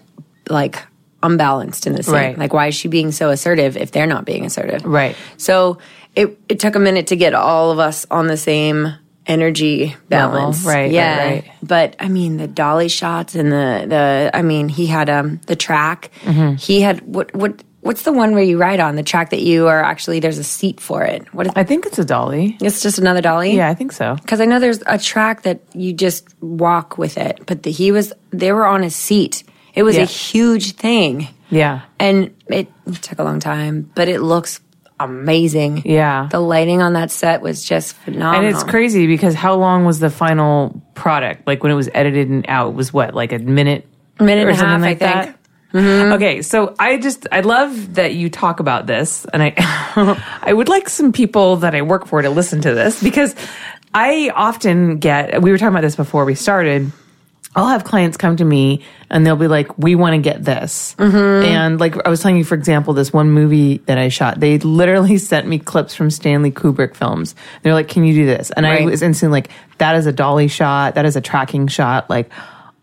[0.49, 0.85] like
[1.23, 2.13] unbalanced in the scene.
[2.13, 2.37] Right.
[2.37, 4.85] Like, why is she being so assertive if they're not being assertive?
[4.85, 5.15] Right.
[5.37, 5.79] So
[6.15, 8.93] it, it took a minute to get all of us on the same
[9.27, 10.63] energy balance.
[10.63, 11.25] Right, right, Yeah.
[11.25, 11.51] right.
[11.63, 15.55] But I mean, the dolly shots and the, the, I mean, he had, um, the
[15.55, 16.11] track.
[16.23, 16.55] Mm-hmm.
[16.55, 19.67] He had, what, what, what's the one where you ride on the track that you
[19.67, 21.31] are actually, there's a seat for it?
[21.33, 22.57] What is, I think it's a dolly.
[22.61, 23.55] it's just another dolly?
[23.55, 24.15] Yeah, I think so.
[24.15, 27.91] Because I know there's a track that you just walk with it, but the, he
[27.91, 29.43] was, they were on a seat.
[29.73, 30.03] It was Yeah.
[30.03, 31.27] a huge thing.
[31.49, 31.81] Yeah.
[31.99, 32.67] And it
[33.01, 34.59] took a long time, but it looks
[34.99, 35.83] amazing.
[35.85, 36.27] Yeah.
[36.31, 38.45] The lighting on that set was just phenomenal.
[38.45, 41.45] And it's crazy because how long was the final product?
[41.47, 43.87] Like when it was edited and out, it was what, like a minute?
[44.19, 45.13] Minute or and a half, I like think.
[45.13, 45.39] that?
[45.75, 49.53] Okay, so I just I love that you talk about this, and I
[50.41, 53.35] I would like some people that I work for to listen to this because
[53.93, 56.93] I often get we were talking about this before we started.
[57.55, 60.95] I'll have clients come to me and they'll be like, "We want to get this,"
[60.97, 61.45] mm-hmm.
[61.45, 64.57] and like I was telling you, for example, this one movie that I shot, they
[64.59, 67.33] literally sent me clips from Stanley Kubrick films.
[67.61, 70.49] They're like, "Can you do this?" And I was instantly like, "That is a dolly
[70.49, 70.95] shot.
[70.95, 72.09] That is a tracking shot.
[72.09, 72.31] Like,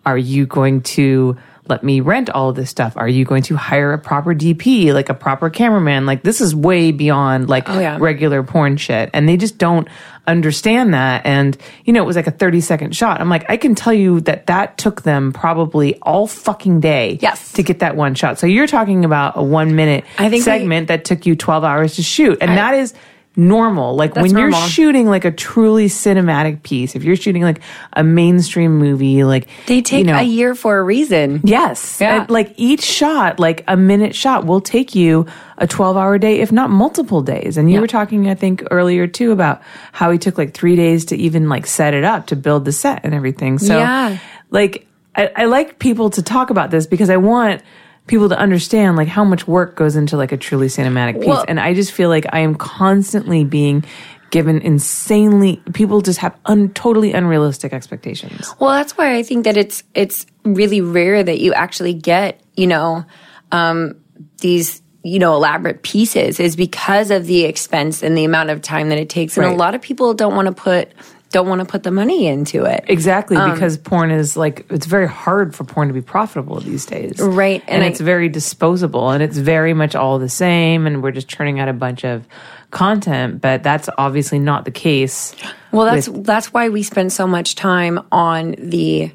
[0.07, 1.37] are you going to?"
[1.69, 2.97] Let me rent all of this stuff.
[2.97, 6.07] Are you going to hire a proper DP, like a proper cameraman?
[6.07, 7.99] Like this is way beyond like Oh, yeah.
[8.01, 9.11] regular porn shit.
[9.15, 9.87] And they just don't
[10.27, 11.25] understand that.
[11.25, 13.21] And, you know, it was like a 30 second shot.
[13.21, 17.53] I'm like, I can tell you that that took them probably all fucking day Yes.
[17.53, 18.39] to get that one shot.
[18.41, 21.97] So you're talking about a one minute I think segment that took you 12 hours
[21.97, 22.39] to shoot.
[22.41, 22.93] And that is
[23.37, 23.97] normal.
[23.97, 27.61] Like when you're shooting like a truly cinematic piece, if you're shooting like
[27.95, 31.41] a mainstream movie, like They take you know, a year for a reason.
[31.45, 31.99] Yes.
[32.01, 32.27] Yeah.
[32.29, 35.27] Like each shot, like a minute shot, will take you
[35.59, 37.57] a 12 hour day, if not multiple days.
[37.57, 41.07] And you were talking, I think, earlier too about how he took like three days
[41.07, 43.59] to even like set it up to build the set and everything.
[43.59, 44.19] So, Yeah.
[44.51, 47.63] like, I, I like people to talk about this because I want
[48.07, 51.27] people to understand like how much work goes into like a truly cinematic piece.
[51.29, 53.85] Well- and I just feel like I am constantly being
[54.31, 58.53] given insanely, people just have un, totally unrealistic expectations.
[58.59, 62.67] Well, that's why I think that it's it's really rare that you actually get, you
[62.67, 63.05] know,
[63.53, 63.95] um,
[64.41, 68.89] these you know elaborate pieces is because of the expense and the amount of time
[68.89, 69.53] that it takes, and Right.
[69.53, 70.93] a lot of people don't want to put
[71.33, 72.85] don't want to put the money into it.
[72.89, 76.87] Exactly, Um, because porn is like it's very hard for porn to be profitable these
[76.87, 77.19] days.
[77.21, 81.03] Right, And, and I- it's very disposable and it's very much all the same and
[81.03, 82.25] we're just churning out a bunch of
[82.71, 85.35] content, but that's obviously not the case.
[85.73, 89.13] Well, that's with- that's why we spend so much time on the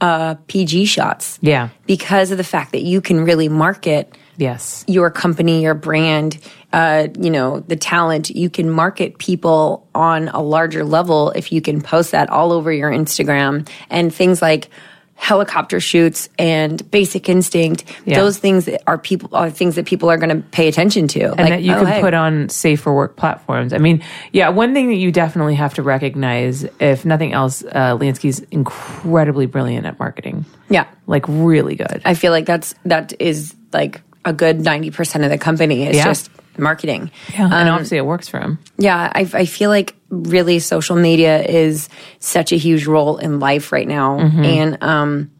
[0.00, 1.38] uh, PG shots.
[1.42, 1.68] Yeah.
[1.86, 4.84] because of the fact that you can really market Yes.
[4.86, 6.38] your company, your brand,
[6.72, 8.30] uh, you know, the talent.
[8.30, 12.72] You can market people on a larger level if you can post that all over
[12.72, 14.68] your Instagram and things like
[15.20, 17.84] helicopter shoots and basic instinct.
[18.04, 18.20] Yeah.
[18.20, 21.52] Those things are people are things that people are going to pay attention to, and
[21.52, 22.00] that you oh, can hey.
[22.00, 23.72] put on safer work platforms.
[23.72, 27.96] I mean, yeah, one thing that you definitely have to recognize, if nothing else, uh,
[27.98, 30.44] Lansky's incredibly brilliant at marketing.
[30.70, 32.02] Yeah, Like really good.
[32.04, 35.96] I feel like that's that is like a good ninety percent of the company is
[35.96, 36.04] Yeah.
[36.04, 37.10] just marketing.
[37.32, 37.44] Yeah.
[37.44, 38.58] and obviously it works for him.
[38.76, 43.72] Yeah, I, I feel like really social media is such a huge role in life
[43.72, 44.18] right now.
[44.18, 44.44] Mm-hmm.
[44.44, 45.30] And, um,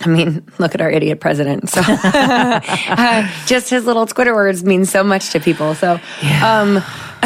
[0.00, 1.68] I mean, look at our idiot president.
[1.70, 5.74] So, uh, just his little Twitter words mean so much to people.
[5.74, 6.00] So,
[6.42, 6.82] um,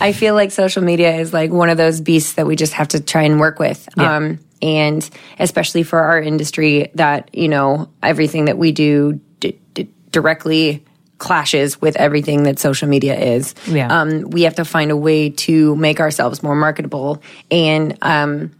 [0.00, 2.88] I feel like social media is like one of those beasts that we just have
[2.88, 3.88] to try and work with.
[3.96, 4.16] Yeah.
[4.16, 9.90] Um, and especially for our industry, that, you know, everything that we do d- d-
[10.10, 10.85] directly
[11.18, 13.54] clashes with everything that social media is.
[13.66, 13.88] Yeah.
[13.88, 17.22] Um, we have to find a way to make ourselves more marketable.
[17.50, 18.52] And, um,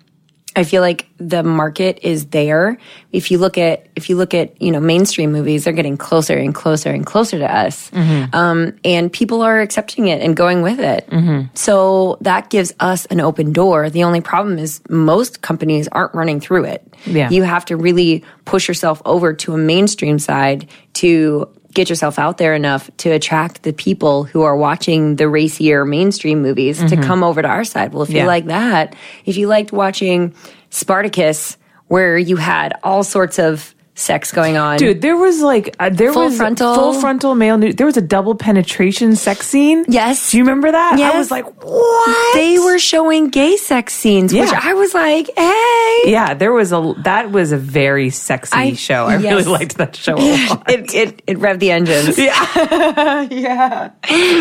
[0.57, 2.79] I feel like the market is there.
[3.12, 6.35] If you look at if you look at you know mainstream movies, they're getting closer
[6.35, 7.90] and closer and closer to us,
[8.33, 11.07] um, and people are accepting it and going with it.
[11.53, 13.90] So that gives us an open door.
[13.90, 16.95] The only problem is most companies aren't running through it.
[17.05, 17.29] Yeah.
[17.29, 22.39] You have to really push yourself over to a mainstream side to get yourself out
[22.39, 27.03] there enough to attract the people who are watching the racier mainstream movies to mm-hmm.
[27.03, 27.93] come over to our side.
[27.93, 28.23] Well, if Yeah.
[28.23, 30.35] you like that, if you liked watching
[30.71, 31.57] Spartacus,
[31.89, 34.77] where you had all sorts of sex going on.
[34.79, 36.75] Dude, there was like uh, there Full was frontal.
[36.75, 37.77] full frontal male nude.
[37.79, 39.85] There was a double penetration sex scene.
[39.89, 40.31] Yes.
[40.31, 41.01] do you remember that?
[41.01, 42.35] I was like, what?
[42.35, 46.03] They were showing gay sex scenes, which I was like, hey.
[46.05, 49.07] Yeah, there was a that was a very sexy I- show.
[49.07, 49.33] I yes.
[49.33, 50.71] really liked that show a lot.
[50.71, 52.19] It, it, it revved the engines.
[52.19, 53.91] yeah, yeah.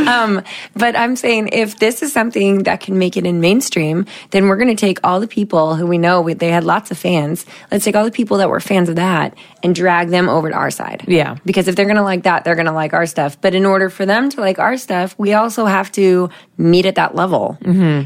[0.07, 0.43] Um,
[0.75, 4.57] but I'm saying if this is something that can make it in mainstream, then we're
[4.57, 7.45] going to take all the people who we know we, they had lots of fans.
[7.71, 10.55] Let's take all the people that were fans of that and drag them over to
[10.55, 11.03] our side.
[11.07, 11.37] Yeah.
[11.45, 13.39] Because if they're going to like that, they're going to like our stuff.
[13.41, 16.95] But in order for them to like our stuff, we also have to meet at
[16.95, 17.57] that level.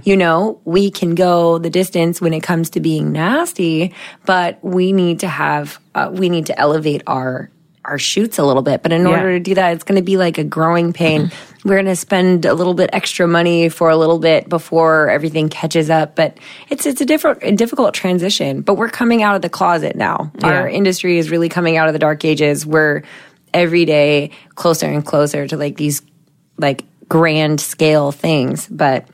[0.04, 3.94] You know, we can go the distance when it comes to being nasty,
[4.26, 7.50] but we need to have, uh, we need to elevate our
[7.90, 8.84] our shoots a little bit.
[8.84, 9.38] But in order Yeah.
[9.38, 11.24] to do that, it's going to be like a growing pain.
[11.28, 11.68] Mm-hmm.
[11.68, 15.50] We're going to spend a little bit extra money for a little bit before everything
[15.50, 16.16] catches up.
[16.16, 16.38] But
[16.70, 18.62] it's it's a different a difficult transition.
[18.62, 20.32] But we're coming out of the closet now.
[20.42, 22.66] Our industry is really coming out of the dark ages.
[22.66, 23.04] We're
[23.54, 26.02] every day closer and closer to like these
[26.58, 28.68] like grand scale things.
[28.68, 29.08] But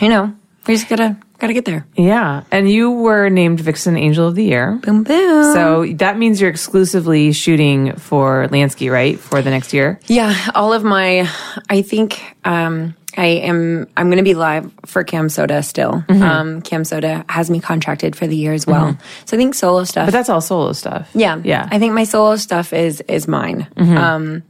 [0.00, 0.34] you know,
[0.66, 1.86] we're just gotta gotta get there.
[1.96, 4.78] Yeah, and you were named Vixen Angel of the Year.
[4.82, 5.54] Boom boom.
[5.54, 9.18] So that means you're exclusively shooting for Lansky, right?
[9.18, 10.00] For the next year.
[10.06, 11.28] Yeah, all of my,
[11.68, 13.86] I think um, I am.
[13.96, 16.04] I'm going to be live for Cam Soda still.
[16.08, 16.22] Mm-hmm.
[16.22, 18.96] Um, Cam Soda has me contracted for the year as well.
[19.24, 20.06] So I think solo stuff.
[20.06, 21.08] But that's all solo stuff.
[21.14, 21.64] yeah, Yeah.
[21.64, 21.74] Mm-hmm.
[21.74, 23.66] I think my solo stuff is is mine.
[23.76, 24.42] Um,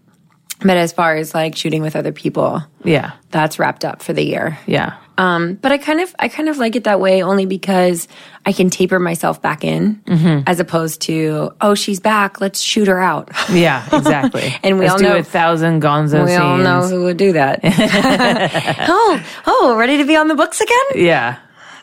[0.60, 3.12] but as far as like shooting with other people, yeah.
[3.30, 4.58] that's wrapped up for the year.
[4.66, 4.96] Yeah.
[5.18, 8.06] Um, but I kind of I kind of like it that way only because
[8.46, 10.44] I can taper myself back in Mm-hmm.
[10.46, 13.30] as opposed to oh she's back let's shoot her out.
[13.50, 14.54] Yeah, exactly.
[14.62, 16.40] And we Let's all do know- a thousand gonzo We scenes.
[16.40, 17.60] all know who would do that.
[18.88, 20.78] oh, oh, ready to be on the books again?
[20.94, 21.38] Yeah.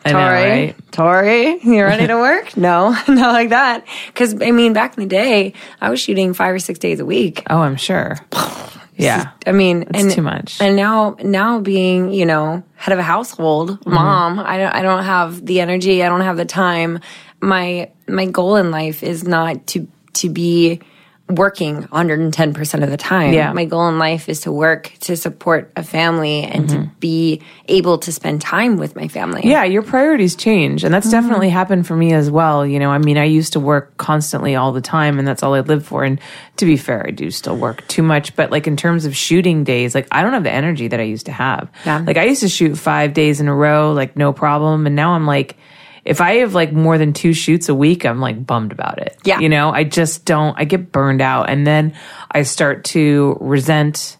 [0.07, 0.91] I know, Tori, right?
[0.91, 2.55] Tori, you ready to work?
[2.55, 3.85] no, not like that.
[4.07, 7.05] Because I mean, back in the day, I was shooting five or six days a
[7.05, 7.41] week.
[7.49, 8.17] Oh, I'm sure.
[8.97, 9.31] Yeah.
[9.45, 10.61] I mean, It's and, too much.
[10.61, 13.93] And now, now being you know head of a household, Mm-hmm.
[13.93, 16.03] mom, I don't, I don't have the energy.
[16.03, 16.99] I don't have the time.
[17.41, 20.79] My my goal in life is not to to be
[21.27, 23.33] working 110% of the time.
[23.33, 23.51] Yeah.
[23.51, 26.89] My goal in life is to work to support a family and to Mm-hmm.
[26.99, 29.41] be able to spend time with my family.
[29.43, 30.83] Yeah, your priorities change.
[30.83, 30.93] And Mm-hmm.
[30.93, 32.63] that's definitely happened for me as well.
[32.65, 35.55] You know, I mean, I used to work constantly all the time and that's all
[35.55, 36.03] I lived for.
[36.03, 36.19] And
[36.57, 38.35] to be fair, I do still work too much.
[38.35, 41.03] But like in terms of shooting days, like I don't have the energy that I
[41.03, 41.71] used to have.
[41.87, 42.03] Yeah.
[42.05, 44.85] Like I used to shoot five days in a row, like no problem.
[44.85, 45.57] And now I'm like,
[46.05, 49.17] if I have like more than two shoots a week, I'm like bummed about it.
[49.23, 49.39] Yeah.
[49.39, 51.49] You know, I just don't, I get burned out.
[51.49, 51.93] And then
[52.31, 54.17] I start to resent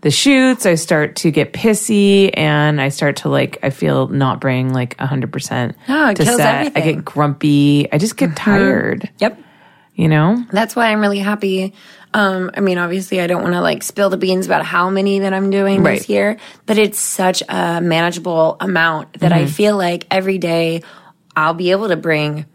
[0.00, 0.64] the shoots.
[0.64, 4.96] I start to get pissy and I start to like, I feel not bring like
[4.96, 6.72] 100% No, it to kills set.
[6.76, 7.92] I get grumpy.
[7.92, 9.38] I just get tired, Yep.
[9.96, 10.42] you know?
[10.52, 11.74] That's why I'm really happy.
[12.14, 15.18] Um, I mean, obviously, I don't want to like spill the beans about how many
[15.18, 15.98] that I'm doing Right.
[15.98, 19.44] this year, but it's such a manageable amount that Mm-hmm.
[19.44, 20.82] I feel like every day
[21.38, 22.46] I'll be able to bring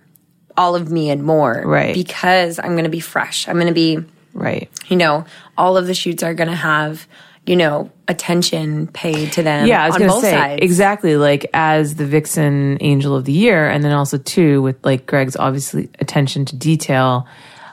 [0.58, 1.62] all of me and more.
[1.66, 1.94] Right.
[1.96, 3.48] Because I'm going to be fresh.
[3.48, 4.00] I'm going to be,
[4.34, 4.70] Right.
[4.88, 5.26] you know,
[5.58, 7.08] all of the shoots are going to have,
[7.46, 10.60] you know, attention paid to them Yeah, I was on going to both say sides.
[10.62, 15.06] exactly like as the Vixen Angel of the Year, and then also too with like
[15.06, 17.26] Greg's obviously attention to detail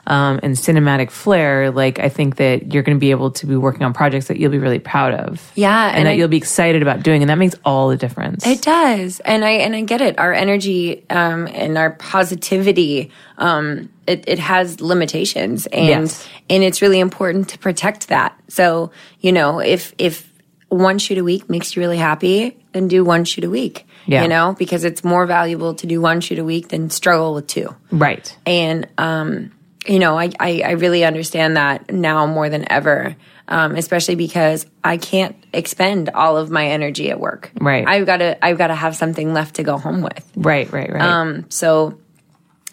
[0.07, 1.71] um, and cinematic flair.
[1.71, 4.37] Like I think that you're going to be able to be working on projects that
[4.37, 5.51] you'll be really proud of.
[5.55, 7.97] Yeah, and, and that I- you'll be excited about doing, and that makes all the
[7.97, 8.45] difference.
[8.45, 10.17] It does, and I and I get it.
[10.19, 16.27] Our energy um, and our positivity, um, it, it has limitations, and Yes.
[16.49, 18.37] and it's really important to protect that.
[18.47, 20.31] So you know, if if
[20.69, 23.85] one shoot a week makes you really happy, then do one shoot a week.
[24.07, 24.23] Yeah.
[24.23, 27.45] You know, because it's more valuable to do one shoot a week than struggle with
[27.47, 27.75] two.
[27.91, 28.35] right.
[28.47, 29.51] And um,
[29.87, 33.15] you know, I, I I really understand that now more than ever.
[33.47, 37.51] Um, especially because I can't expend all of my energy at work.
[37.59, 37.85] Right.
[37.85, 40.31] I've got to I've got to have something left to go home with.
[40.37, 40.71] Right.
[40.71, 40.89] Right.
[40.89, 41.01] Right.
[41.01, 41.99] Um, so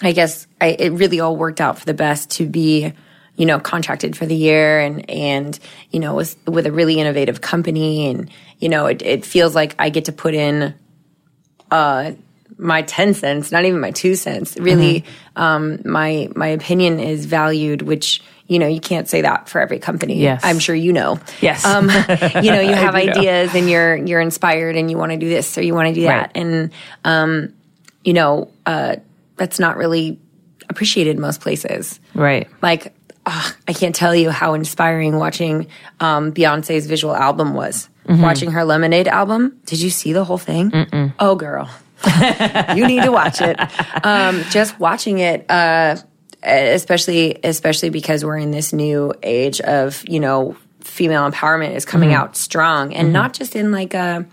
[0.00, 2.92] I guess I, it really all worked out for the best to be,
[3.34, 5.58] you know, contracted for the year and, and,
[5.90, 8.06] you know, with, with a really innovative company.
[8.08, 10.74] And, you know, it, it feels like I get to put in,
[11.72, 12.12] uh,
[12.58, 14.56] my 10 cents, not even my two cents.
[14.58, 15.42] Really, Mm-hmm.
[15.42, 19.78] um, my, my opinion is valued, which, you know, you can't say that for every
[19.78, 20.20] company.
[20.20, 20.40] Yes.
[20.42, 21.20] I'm sure you know.
[21.40, 21.64] Yes.
[21.64, 21.84] Um,
[22.42, 23.00] you know, you have know.
[23.00, 25.94] ideas and you're, you're inspired and you want to do this or you want to
[25.94, 26.32] do that.
[26.34, 26.36] Right.
[26.36, 26.72] And,
[27.04, 27.54] um,
[28.04, 28.96] you know, uh,
[29.36, 30.18] that's not really
[30.68, 32.00] appreciated in most places.
[32.14, 32.48] right.
[32.62, 32.92] Like,
[33.26, 35.68] ugh, I can't tell you how inspiring watching
[36.00, 37.88] um, Beyonce's visual album was.
[38.06, 38.22] Mm-hmm.
[38.22, 39.60] Watching her Lemonade album.
[39.66, 41.12] Did you see the whole thing?
[41.20, 41.68] Oh, girl.
[42.76, 43.58] you need to watch it.
[44.04, 45.96] Um, just watching it, uh,
[46.42, 52.12] especially especially because we're in this new age of you know female empowerment is coming
[52.12, 52.94] out strong.
[52.94, 54.26] And not just in like a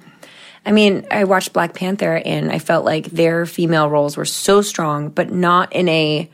[0.65, 4.62] I mean, I watched Black Panther and I felt like their female roles were so
[4.62, 6.30] strong, but not in a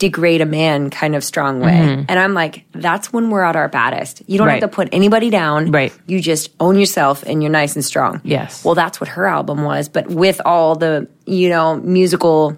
[0.00, 1.72] degrade a man kind of strong way.
[1.72, 2.04] Mm-hmm.
[2.08, 4.22] And I'm like, that's when we're at our baddest.
[4.26, 4.60] You don't Right.
[4.60, 5.70] have to put anybody down.
[5.70, 5.92] Right.
[6.06, 8.20] You just own yourself and you're nice and strong.
[8.24, 8.64] Yes.
[8.64, 9.88] Well, that's what her album was.
[9.90, 12.56] But with all the, you know, musical,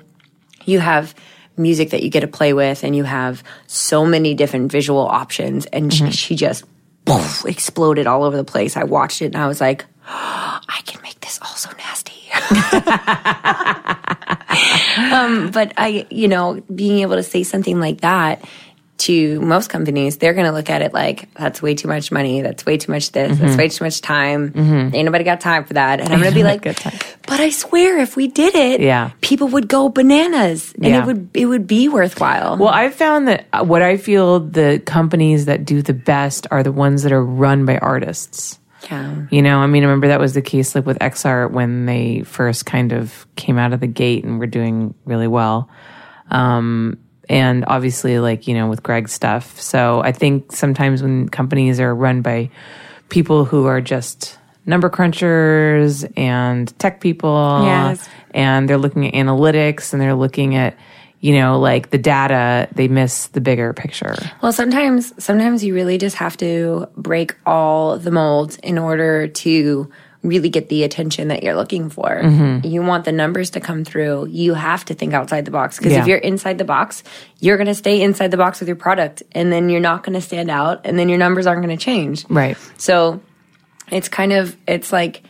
[0.65, 1.15] you have
[1.57, 5.67] music that you get to play with and you have so many different visual options.
[5.67, 6.11] And she, mm-hmm.
[6.13, 6.65] she just
[7.05, 8.77] poof, exploded all over the place.
[8.77, 12.13] I watched it and I was like, I can make this all so nasty.
[15.13, 18.45] um, but I, you know, being able to say something like that
[18.99, 22.41] to most companies, they're going to look at it like that's way too much money.
[22.41, 23.37] That's way too much this.
[23.37, 24.53] That's way too much time.
[24.95, 26.01] Ain't nobody got time for that.
[26.01, 29.11] And I'm going to be like, but I swear, if we did it, Yeah.
[29.21, 31.03] people would go bananas, and Yeah.
[31.03, 32.59] it would it would be worthwhile.
[32.59, 36.63] Well, I've found that uh, what I feel the companies that do the best are
[36.63, 38.61] the ones that are run by artists.
[38.91, 39.27] Yeah.
[39.31, 42.23] You know, I mean, I remember that was the case like with X-Art when they
[42.23, 45.69] first kind of came out of the gate and were doing really well.
[46.31, 49.61] Um, and obviously, like, you know, with Greg's stuff.
[49.61, 52.51] So I think sometimes when companies are run by
[53.09, 58.09] people who are just number crunchers and tech people, Yes.
[58.33, 60.77] and they're looking at analytics and they're looking at,
[61.23, 64.17] you know, like the data, they miss the bigger picture.
[64.43, 69.89] Well, sometimes sometimes you really just have to break all the molds in order to
[70.25, 72.09] really get the attention that you're looking for.
[72.09, 72.67] Mm-hmm.
[72.67, 74.27] You want the numbers to come through.
[74.31, 76.01] You have to think outside the box because Yeah.
[76.03, 77.03] if you're inside the box,
[77.41, 80.15] you're going to stay inside the box with your product and then you're not going
[80.15, 82.25] to stand out and then your numbers aren't going to change.
[82.29, 82.57] Right.
[82.79, 83.21] So
[83.91, 85.23] it's kind of it's like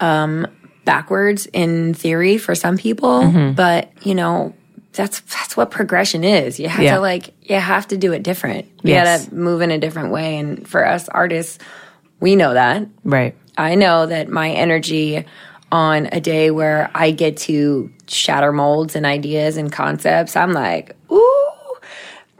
[0.00, 0.46] um
[0.84, 3.52] backwards in theory for some people, Mm-hmm.
[3.54, 4.54] but you know,
[4.96, 6.58] that's that's what progression is.
[6.58, 6.94] You have Yeah.
[6.96, 8.66] to like you have to do it different.
[8.82, 9.26] You Yes.
[9.26, 10.38] gotta move in a different way.
[10.38, 11.58] And for us artists,
[12.20, 12.86] we know that.
[13.04, 13.34] Right.
[13.58, 15.24] I know that my energy
[15.72, 20.94] on a day where I get to shatter molds and ideas and concepts, I'm like,
[21.10, 21.50] ooh,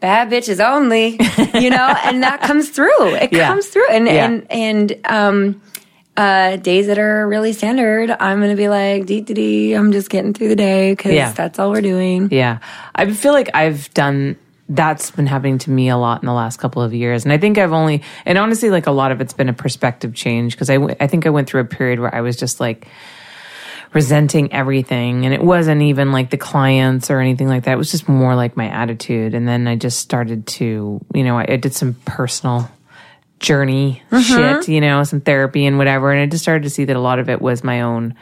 [0.00, 1.18] bad bitches only,
[1.60, 3.14] you know, and that comes through.
[3.16, 3.48] It Yeah.
[3.48, 3.88] comes through.
[3.90, 4.24] And, Yeah.
[4.26, 5.62] and, and, um,
[6.16, 9.92] uh, days that are really standard, I'm going to be like, dee dee dee, I'm
[9.92, 11.32] just getting through the day because Yeah.
[11.32, 12.28] that's all we're doing.
[12.30, 12.58] Yeah.
[12.94, 14.36] I feel like I've done
[14.68, 17.24] that's been happening to me a lot in the last couple of years.
[17.24, 20.12] And I think I've only, and honestly, like a lot of it's been a perspective
[20.12, 22.58] change because I, w- I think I went through a period where I was just
[22.58, 22.88] like
[23.92, 25.24] resenting everything.
[25.24, 27.72] And it wasn't even like the clients or anything like that.
[27.72, 29.34] It was just more like my attitude.
[29.34, 32.68] And then I just started to, you know, I, I did some personal
[33.40, 36.10] journey shit, you know, some therapy and whatever.
[36.12, 38.14] And I just started to see that a lot of it was my own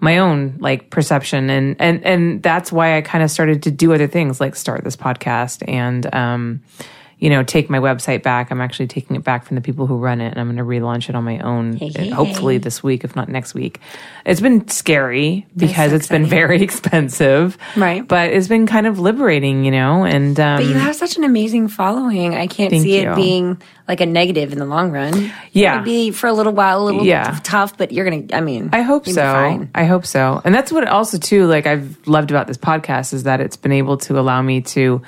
[0.00, 3.92] my own like perception and and and that's why I kind of started to do
[3.92, 6.62] other things like start this podcast and um
[7.20, 9.96] you know take my website back I'm actually taking it back from the people who
[9.96, 12.10] run it and I'm going to relaunch it on my own Hey.
[12.10, 13.80] hopefully this week if not next week
[14.24, 18.06] it's been scary because so it's been very expensive Right.
[18.06, 21.24] but it's been kind of liberating you know and um But you have such an
[21.24, 22.34] amazing following.
[22.34, 23.10] I can't see you.
[23.12, 25.32] it being like a negative in the long run.
[25.52, 25.74] Yeah.
[25.74, 27.38] It'd be for a little while, a little Yeah.
[27.42, 29.14] tough, but you're going to, I mean, I hope so.
[29.22, 29.70] fine.
[29.74, 30.42] I hope so.
[30.44, 33.72] And that's what also too like I've loved about this podcast is that it's been
[33.72, 35.00] able to allow me to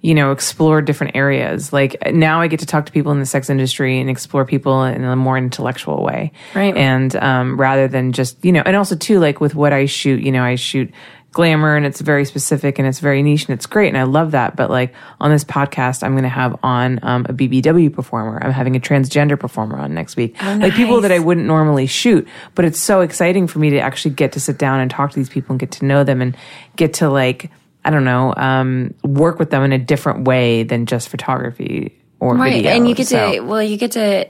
[0.00, 1.72] you know explore different areas.
[1.72, 4.84] Like now I get to talk to people in the sex industry and explore people
[4.84, 6.32] in a more intellectual way.
[6.54, 6.76] Right.
[6.76, 10.22] And um rather than just, you know, and also too like with what I shoot,
[10.22, 10.92] you know, I shoot
[11.32, 14.30] glamour and it's very specific and it's very niche and it's great and I love
[14.30, 14.56] that.
[14.56, 18.42] But like on this podcast, I'm going to have on um, a BBW performer.
[18.42, 20.40] I'm having a transgender performer on next week.
[20.42, 24.14] Like people that I wouldn't normally shoot, but it's so exciting for me to actually
[24.14, 26.36] get to sit down and talk to these people and get to know them and
[26.76, 27.50] get to like,
[27.84, 32.34] I don't know, um, work with them in a different way than just photography or
[32.34, 32.70] right video.
[32.72, 34.26] and you get So- to well you get to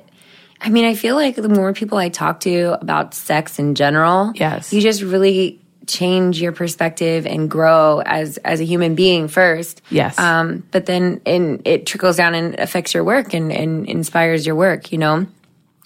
[0.60, 4.32] i mean i feel like the more people i talk to about sex in general
[4.34, 4.72] Yes.
[4.72, 10.18] you just really change your perspective and grow as as a human being first Yes.
[10.18, 14.54] um but then and it trickles down and affects your work and and inspires your
[14.56, 15.26] work you know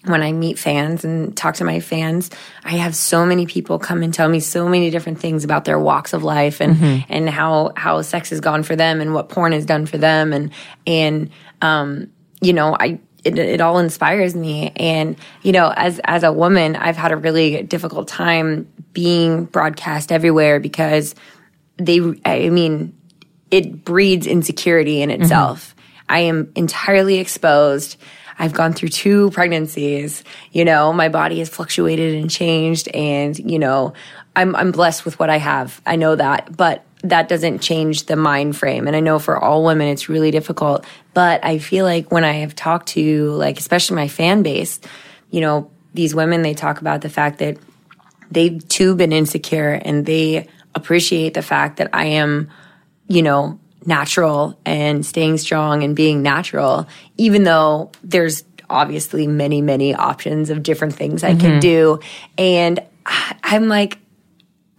[0.05, 2.31] when I meet fans and talk to my fans,
[2.65, 5.79] I have so many people come and tell me so many different things about their
[5.79, 7.13] walks of life and Mm-hmm.
[7.13, 10.33] and how how sex has gone for them and what porn has done for them
[10.33, 10.51] and
[10.87, 12.09] and um
[12.41, 16.75] you know I it, it all inspires me and you know as as a woman
[16.75, 21.15] I've had a really difficult time being broadcast everywhere because
[21.77, 22.97] they I mean
[23.53, 25.75] it breeds insecurity in itself.
[26.09, 27.97] I am entirely exposed.
[28.43, 30.25] I've gone through two pregnancies.
[30.51, 33.93] You know, my body has fluctuated and changed and, you know,
[34.35, 35.81] I'm I'm blessed with what I have.
[35.87, 38.89] I know that, but that doesn't change the mind frame.
[38.89, 40.85] And I know for all women it's really difficult,
[41.15, 44.81] but I feel like when I have talked to like especially my fan base,
[45.31, 47.59] you know, these women they talk about the fact that
[48.29, 52.51] they've too been insecure and they appreciate the fact that I am,
[53.07, 59.95] you know, natural and staying strong and being natural, even though there's obviously many, many
[59.95, 61.59] options of different things I can mm-hmm.
[61.61, 62.01] do.
[62.39, 62.81] And
[63.43, 63.99] I'm like,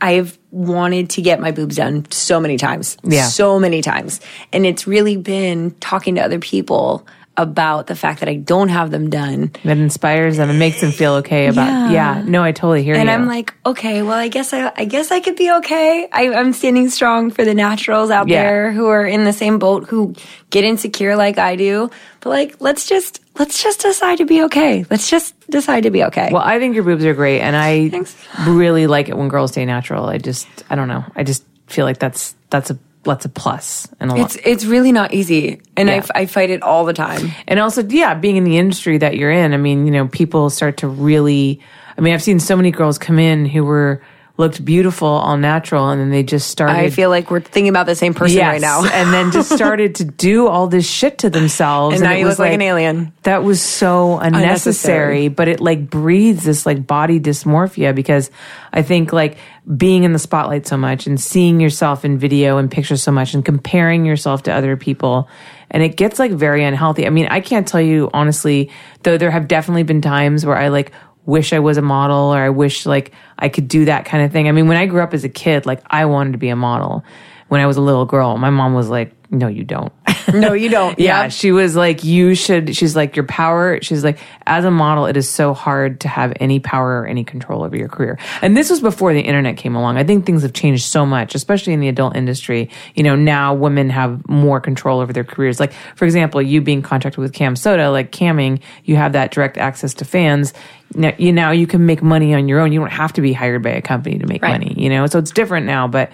[0.01, 2.97] I've wanted to get my boobs done so many times.
[3.03, 3.27] Yeah.
[3.27, 4.19] So many times.
[4.51, 8.91] And it's really been talking to other people about the fact that I don't have
[8.91, 9.51] them done.
[9.63, 11.89] that inspires them and makes them feel okay about.
[11.91, 12.23] Yeah, Yeah.
[12.25, 13.09] no, I totally hear And you.
[13.11, 16.07] And I'm like, okay, well, I guess I, I guess I could be okay.
[16.11, 18.43] I, I'm standing strong for the naturals out Yeah.
[18.43, 20.13] there who are in the same boat, who
[20.51, 21.89] get insecure like I do.
[22.19, 24.85] But like, let's just let's just decide to be okay.
[24.91, 26.29] Let's just decide to be okay.
[26.31, 28.15] well, I think your boobs are great, and I Thanks.
[28.47, 30.05] really like it when girls stay natural.
[30.05, 33.87] I just, I don't know, I just feel like that's that's a that's a plus
[33.99, 34.25] and a lot.
[34.25, 35.95] it's it's really not easy, and Yeah.
[35.95, 37.31] I f I fight it all the time.
[37.47, 40.49] And also, yeah, being in the industry that you're in, I mean, you know, people
[40.49, 41.59] start to really.
[41.97, 44.01] I mean, I've seen so many girls come in who were
[44.35, 46.75] looked beautiful, all natural, and then they just started.
[46.75, 48.83] I feel like we're thinking about the same person Yes, right now.
[48.83, 51.95] and then just started to do all this shit to themselves.
[51.95, 53.13] And now it you was look like an alien.
[53.23, 55.27] That was so unnecessary, Unnecessary.
[55.27, 58.31] but it like breeds this like body dysmorphia because
[58.71, 59.37] I think like
[59.77, 63.35] being in the spotlight so much and seeing yourself in video and pictures so much
[63.35, 65.29] and comparing yourself to other people
[65.69, 67.05] and it gets like very unhealthy.
[67.07, 68.71] I mean, I can't tell you honestly,
[69.03, 70.91] though there have definitely been times where I like
[71.25, 74.31] wish I was a model or I wish like I could do that kind of
[74.31, 74.47] thing.
[74.47, 76.55] I mean, when I grew up as a kid, like I wanted to be a
[76.55, 77.03] model.
[77.47, 79.91] When I was a little girl, my mom was like, "No, you don't."
[80.33, 80.97] no, you don't.
[81.03, 82.75] Yeah, she was like, you should.
[82.75, 83.79] She's like, your power.
[83.81, 87.23] She's like, as a model, it is so hard to have any power or any
[87.25, 88.17] control over your career.
[88.41, 89.97] And this was before the internet came along.
[89.97, 92.69] I think things have changed so much, especially in the adult industry.
[92.95, 95.59] You know, now women have more control over their careers.
[95.59, 99.93] Like, for example, you being contracted with CamSoda, like camming, you have that direct access
[99.95, 100.53] to fans.
[100.95, 102.71] Now you, now you can make money on your own.
[102.71, 104.51] You don't have to be hired by a company to make Right.
[104.51, 105.05] money, you know?
[105.07, 106.11] So it's different now, but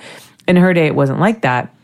[0.47, 1.75] in her day, it wasn't like that.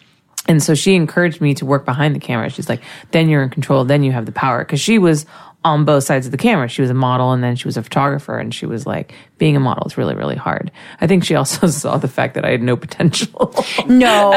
[0.47, 2.49] And so she encouraged me to work behind the camera.
[2.49, 2.81] She's like,
[3.11, 4.63] then you're in control, then you have the power.
[4.63, 5.25] Cause she was
[5.63, 6.67] on both sides of the camera.
[6.67, 8.37] She was a model and then she was a photographer.
[8.37, 10.71] And she was like, being a model is really, really hard.
[11.01, 13.53] I think she also saw the fact that I had no potential.
[13.87, 14.31] No,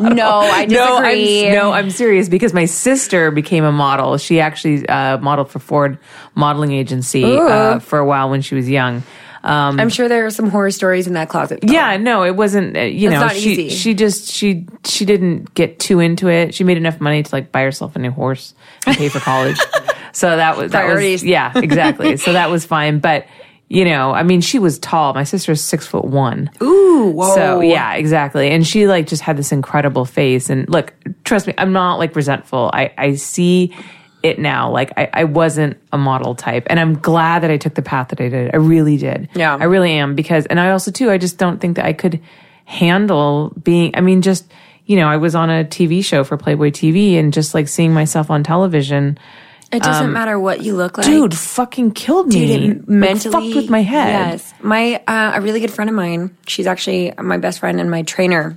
[0.00, 1.46] no, I No, disagree.
[1.46, 4.16] I'm, no, I'm serious because my sister became a model.
[4.18, 5.98] She actually uh, modeled for Ford
[6.34, 9.02] Modeling Agency uh, for a while when she was young.
[9.46, 11.60] Um, I'm sure there are some horror stories in that closet.
[11.62, 11.72] though.
[11.72, 12.76] yeah, no, it wasn't.
[12.76, 13.68] Uh, you It's know, not she easy.
[13.70, 16.52] she just she she didn't get too into it.
[16.54, 18.54] She made enough money to like buy herself a new horse
[18.86, 19.56] and pay for college.
[20.12, 21.22] so that was that was Priorities.
[21.24, 22.16] yeah, exactly.
[22.16, 23.26] so that was fine, but.
[23.68, 25.12] You know, I mean, she was tall.
[25.12, 26.52] My sister is six foot one.
[26.62, 27.34] Ooh, whoa.
[27.34, 28.50] So yeah, exactly.
[28.50, 30.50] And she like just had this incredible face.
[30.50, 30.94] And look,
[31.24, 32.70] trust me, I'm not like resentful.
[32.72, 33.74] I, I see
[34.26, 34.70] it now.
[34.70, 36.66] Like I, I wasn't a model type.
[36.68, 38.54] And I'm glad that I took the path that I did.
[38.54, 39.28] I really did.
[39.34, 39.56] Yeah.
[39.58, 42.20] I really am because and I also too, I just don't think that I could
[42.64, 44.50] handle being I mean, just
[44.84, 47.92] you know, I was on a TV show for Playboy TV and just like seeing
[47.92, 49.18] myself on television.
[49.72, 51.08] It doesn't matter what you look like.
[51.08, 52.46] um, Dude, fucking killed me.
[52.46, 54.30] Dude, it Like, mentally fucked with my head.
[54.30, 56.36] Yes, my uh, a really good friend of mine.
[56.46, 58.56] She's actually my best friend and my trainer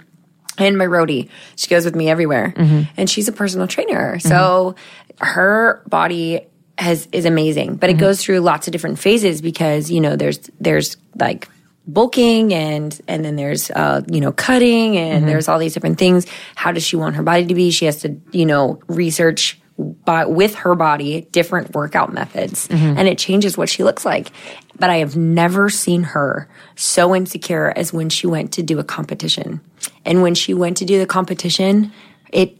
[0.59, 1.29] and my roadie.
[1.55, 2.81] She goes with me everywhere, Mm-hmm.
[2.95, 4.19] and she's a personal trainer.
[4.19, 4.75] So
[5.19, 6.41] her body
[6.77, 7.99] has is amazing, but it Mm-hmm.
[8.01, 11.47] goes through lots of different phases because you know there's there's like
[11.87, 15.27] bulking and and then there's uh you know cutting and Mm-hmm.
[15.27, 17.97] there's all these different things how does she want her body to be she has
[18.01, 19.59] to you know research
[20.05, 22.97] by, with her body different workout methods Mm-hmm.
[22.99, 24.31] and it changes what she looks like
[24.77, 28.83] but i have never seen her so insecure as when she went to do a
[28.83, 29.59] competition
[30.05, 31.91] and when she went to do the competition
[32.31, 32.55] it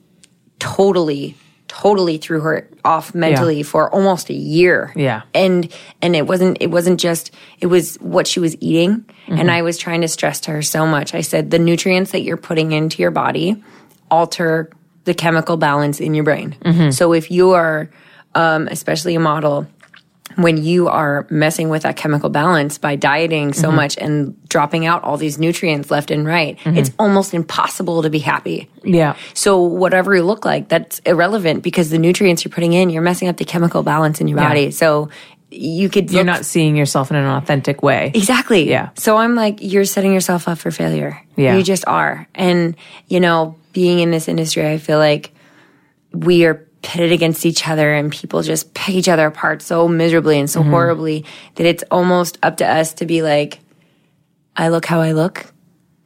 [0.59, 1.35] totally
[1.69, 5.21] totally threw her off mentally for almost a year Yeah.
[5.33, 9.39] and and it wasn't it wasn't just it was what she was eating Mm-hmm.
[9.39, 12.21] and i was trying to stress to her so much i said the nutrients that
[12.23, 13.63] you're putting into your body
[14.09, 14.71] alter
[15.05, 16.89] the chemical balance in your brain Mm-hmm.
[16.91, 17.89] so if you are
[18.35, 19.67] um, especially a model
[20.35, 23.61] when you are messing with that chemical balance by dieting Mm-hmm.
[23.61, 28.09] so much and dropping out all these nutrients left and right it's almost impossible to
[28.09, 29.15] be happy Yeah.
[29.33, 33.27] so whatever you look like, that's irrelevant because the nutrients you're putting in, you're messing
[33.27, 34.47] up the chemical balance in your Yeah.
[34.47, 34.71] body.
[34.71, 35.09] So
[35.51, 38.11] you could You're look- not seeing yourself in an authentic way.
[38.13, 38.69] exactly.
[38.69, 38.89] Yeah.
[38.95, 41.19] So I'm like, you're setting yourself up for failure.
[41.35, 41.55] Yeah.
[41.57, 42.27] You just are.
[42.35, 42.75] And
[43.07, 45.33] you know, being in this industry, I feel like
[46.13, 50.39] we are pitted against each other and people just pick each other apart so miserably
[50.39, 51.25] and so horribly
[51.55, 53.59] that it's almost up to us to be like,
[54.55, 55.45] I look how I look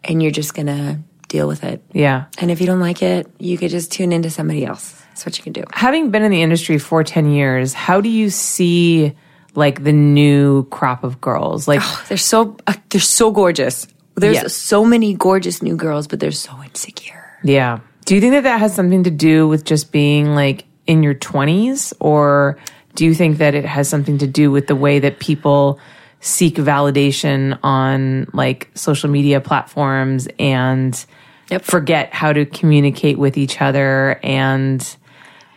[0.04, 1.82] and you're just gonna deal with it.
[1.94, 2.26] Yeah.
[2.40, 5.00] And if you don't like it, you could just tune into somebody else.
[5.10, 5.64] That's what you can do.
[5.74, 9.14] Having been in the industry for 10 years, how do you see
[9.56, 11.68] like the new crop of girls?
[11.68, 13.88] Like, They're so uh, they're so gorgeous.
[14.16, 14.48] There's Yeah.
[14.48, 17.20] so many gorgeous new girls, but they're so insecure.
[17.44, 17.80] yeah.
[18.06, 21.16] Do you think that that has something to do with just being like in your
[21.16, 21.94] 20s?
[22.00, 22.58] Or
[22.96, 25.80] do you think that it has something to do with the way that people
[26.20, 31.06] seek validation on like social media platforms and
[31.50, 31.64] Yep.
[31.64, 34.96] forget how to communicate with each other and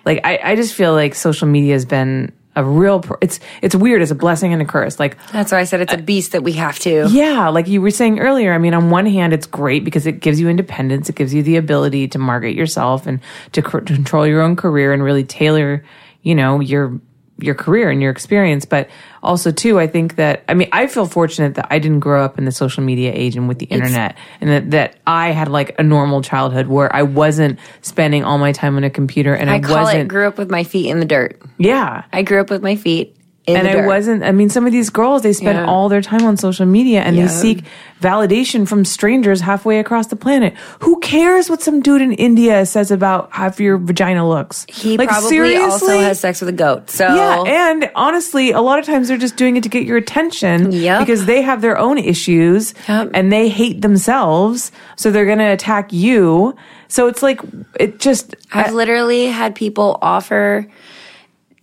[0.04, 3.74] like I, I just feel like social media has been a real pr- it's it's
[3.76, 6.32] weird it's a blessing and a curse like That's why I said it's a beast
[6.32, 7.06] that we have to.
[7.10, 10.20] yeah like you were saying earlier i mean on one hand it's great because it
[10.20, 13.20] gives you independence it gives you the ability to market yourself and
[13.52, 15.84] to c- control your own career and really tailor
[16.22, 16.98] you know your
[17.38, 18.88] your career and your experience but
[19.22, 22.38] also too i think that i mean i feel fortunate that i didn't grow up
[22.38, 25.78] in the social media age and with the internet and that, that i had like
[25.78, 29.56] a normal childhood where i wasn't spending all my time on a computer and i,
[29.56, 31.40] I wasn't it grew up with my feet in the dirt.
[31.58, 33.16] yeah I grew up with my feet
[33.48, 34.22] and I wasn't.
[34.24, 35.66] I mean, some of these girls they spend Yeah.
[35.66, 37.26] all their time on social media and Yeah.
[37.26, 37.64] they seek
[38.02, 40.54] validation from strangers halfway across the planet.
[40.80, 44.66] Who cares what some dude in India says about how your vagina looks?
[44.68, 45.64] He like probably seriously.
[45.64, 46.90] also has sex with a goat.
[46.90, 49.96] So yeah, and honestly, a lot of times they're just doing it to get your
[49.96, 51.00] attention Yep.
[51.00, 53.10] because they have their own issues Yep.
[53.14, 56.54] and they hate themselves, so they're going to attack you.
[56.88, 57.40] So it's like
[57.80, 60.66] it just I've literally had people offer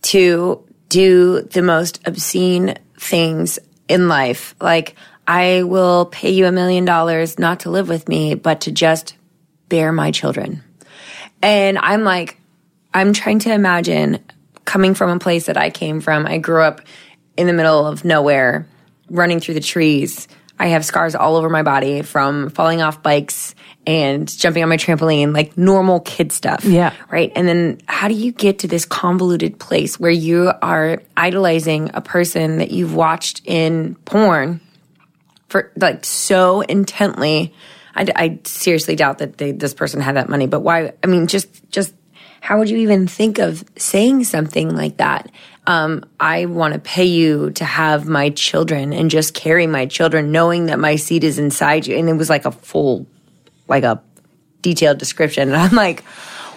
[0.04, 0.60] to
[0.94, 4.54] do the most obscene things in life.
[4.62, 4.96] Like,
[5.28, 9.16] I will pay you a million dollars not to live with me, but to just
[9.70, 10.64] bear my children.
[11.41, 12.38] And I'm like,
[12.94, 14.24] I'm trying to imagine
[14.66, 16.28] coming from a place that I came from.
[16.28, 16.82] I grew up
[17.38, 18.68] in the middle of nowhere,
[19.10, 20.28] running through the trees.
[20.60, 24.78] I have scars all over my body from falling off bikes and jumping on my
[24.78, 26.64] trampoline, like normal kid stuff.
[26.64, 26.93] Yeah.
[27.10, 27.32] Right.
[27.36, 32.01] And then how do you get to this convoluted place where you are idolizing a
[32.01, 34.62] person that you've watched in porn
[35.49, 37.54] for like so intently?
[37.95, 40.93] I, I seriously doubt that they, this person had that money, but why?
[41.04, 41.93] I mean, just, just
[42.44, 45.32] how would you even think of saying something like that?
[45.66, 50.34] Um, I want to pay you to have my children and just carry my children,
[50.34, 51.96] knowing that my seed is inside you.
[51.96, 53.08] And it was like a full,
[53.70, 54.04] like a
[54.62, 55.48] detailed description.
[55.48, 56.04] And I'm like,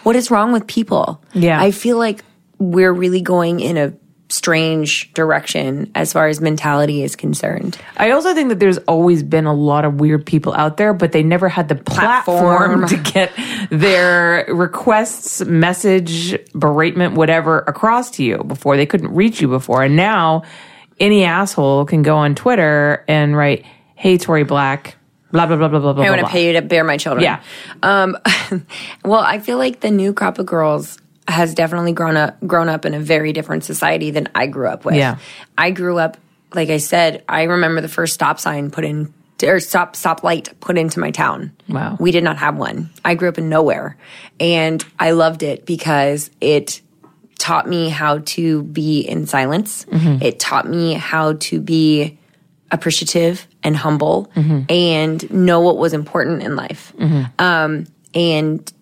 [0.03, 1.23] what is wrong with people?
[1.35, 1.63] Yeah.
[1.63, 2.25] I feel like
[2.59, 3.93] we're really going in a
[4.37, 7.79] strange direction as far as mentality is concerned.
[7.97, 11.13] I also think that there's always been a lot of weird people out there, but
[11.13, 12.89] they never had the platform, Platform.
[13.05, 13.33] to get
[13.71, 18.77] their requests, message, beratement, whatever across to you before.
[18.77, 19.83] They couldn't reach you before.
[19.83, 20.43] And now
[21.01, 23.65] any asshole can go on Twitter and write,
[23.95, 24.97] Hey, Tori Black,
[25.33, 26.05] blah, blah, blah, blah, blah, blah.
[26.05, 27.25] I want to pay you to bear my children.
[27.25, 27.43] Yeah.
[27.83, 28.19] Um,
[29.05, 30.99] well, I feel like the new crop of girls
[31.29, 34.85] has definitely grown up grown up in a very different society than I grew up
[34.85, 34.97] with.
[34.97, 35.19] Yeah.
[35.59, 36.17] I grew up,
[36.55, 39.13] like I said, I remember the first stop sign put in
[39.43, 41.53] or stop stop light put into my town.
[41.69, 41.97] Wow.
[41.99, 42.91] We did not have one.
[43.05, 43.97] I grew up in nowhere.
[44.41, 46.81] And I loved it because it
[47.39, 49.85] taught me how to be in silence.
[49.87, 50.23] Mm-hmm.
[50.23, 52.19] It taught me how to be
[52.71, 54.63] appreciative and humble mm-hmm.
[54.69, 56.93] and know what was important in life.
[56.99, 57.25] Mm-hmm.
[57.39, 58.73] Um, and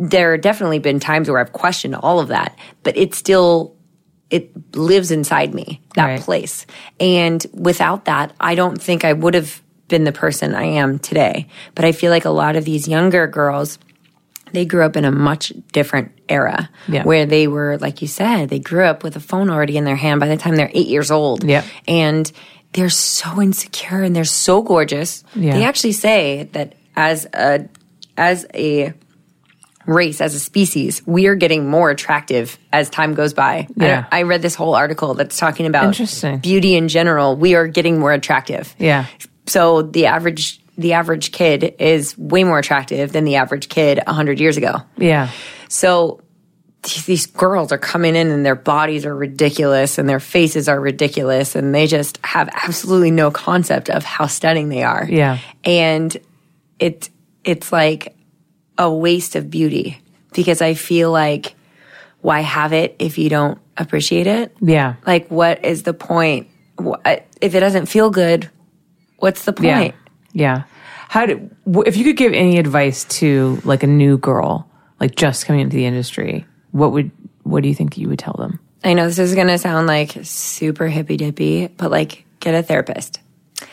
[0.00, 3.76] there have definitely been times where I've questioned all of that, but it still
[4.30, 6.20] it lives inside me that Right.
[6.20, 6.64] place.
[7.00, 11.48] And without that, I don't think I would have been the person I am today.
[11.74, 13.78] But I feel like a lot of these younger girls
[14.52, 17.04] they grew up in a much different era Yeah.
[17.04, 19.94] where they were like you said they grew up with a phone already in their
[19.96, 21.64] hand by the time they're 8 years old Yep.
[21.86, 22.32] and
[22.72, 25.52] they're so insecure and they're so gorgeous Yeah.
[25.54, 27.66] they actually say that as a
[28.16, 28.92] as a
[29.90, 34.06] race as a species we are getting more attractive as time goes by I Yeah.
[34.12, 36.38] I, read this whole article that's talking about Interesting.
[36.38, 39.06] beauty in general we are getting more attractive Yeah.
[39.46, 44.38] so the average the average kid is way more attractive than the average kid 100
[44.40, 45.28] years ago Yeah.
[45.68, 46.20] so
[46.82, 50.80] these, these girls are coming in and their bodies are ridiculous and their faces are
[50.80, 55.06] ridiculous and they just have absolutely no concept of how stunning they are.
[55.06, 55.36] Yeah.
[55.62, 56.16] And
[56.78, 57.10] it
[57.44, 58.16] it's like
[58.80, 60.00] a waste of beauty
[60.32, 61.54] because I feel like
[62.22, 64.56] why have it if you don't appreciate it?
[64.60, 64.94] Yeah.
[65.06, 66.48] Like what is the point?
[67.40, 68.50] If it doesn't feel good,
[69.18, 69.94] what's the point?
[70.32, 70.64] Yeah.
[71.08, 71.50] How do,
[71.84, 74.68] if you could give any advice to like a new girl,
[74.98, 77.10] like just coming into the industry, what would
[77.42, 78.60] what do you think you would tell them?
[78.82, 82.62] I know this is going to sound like super hippy dippy, but like get a
[82.62, 83.20] therapist.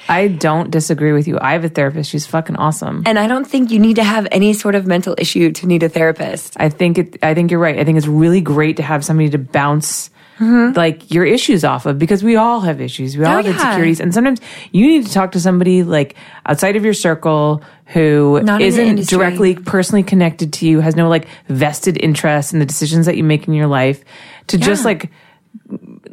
[0.10, 1.38] I don't disagree with you.
[1.40, 2.10] I have a therapist.
[2.10, 3.04] She's fucking awesome.
[3.06, 5.84] And I don't think you need to have any sort of mental issue to need
[5.84, 6.56] a therapist.
[6.60, 7.18] I think it.
[7.24, 7.78] I think you're right.
[7.80, 10.10] I think it's really great to have somebody to bounce
[10.40, 13.18] like your issues off of because we all have issues.
[13.18, 13.48] We all Mm-hmm.
[13.50, 13.68] Oh, have yeah.
[13.70, 14.40] insecurities, and sometimes
[14.72, 16.16] you need to talk to somebody like
[16.46, 19.18] outside of your circle who Not in the not industry.
[19.18, 23.24] directly personally connected to you, has no like vested interest in the decisions that you
[23.24, 24.04] make in your life,
[24.48, 25.10] to just like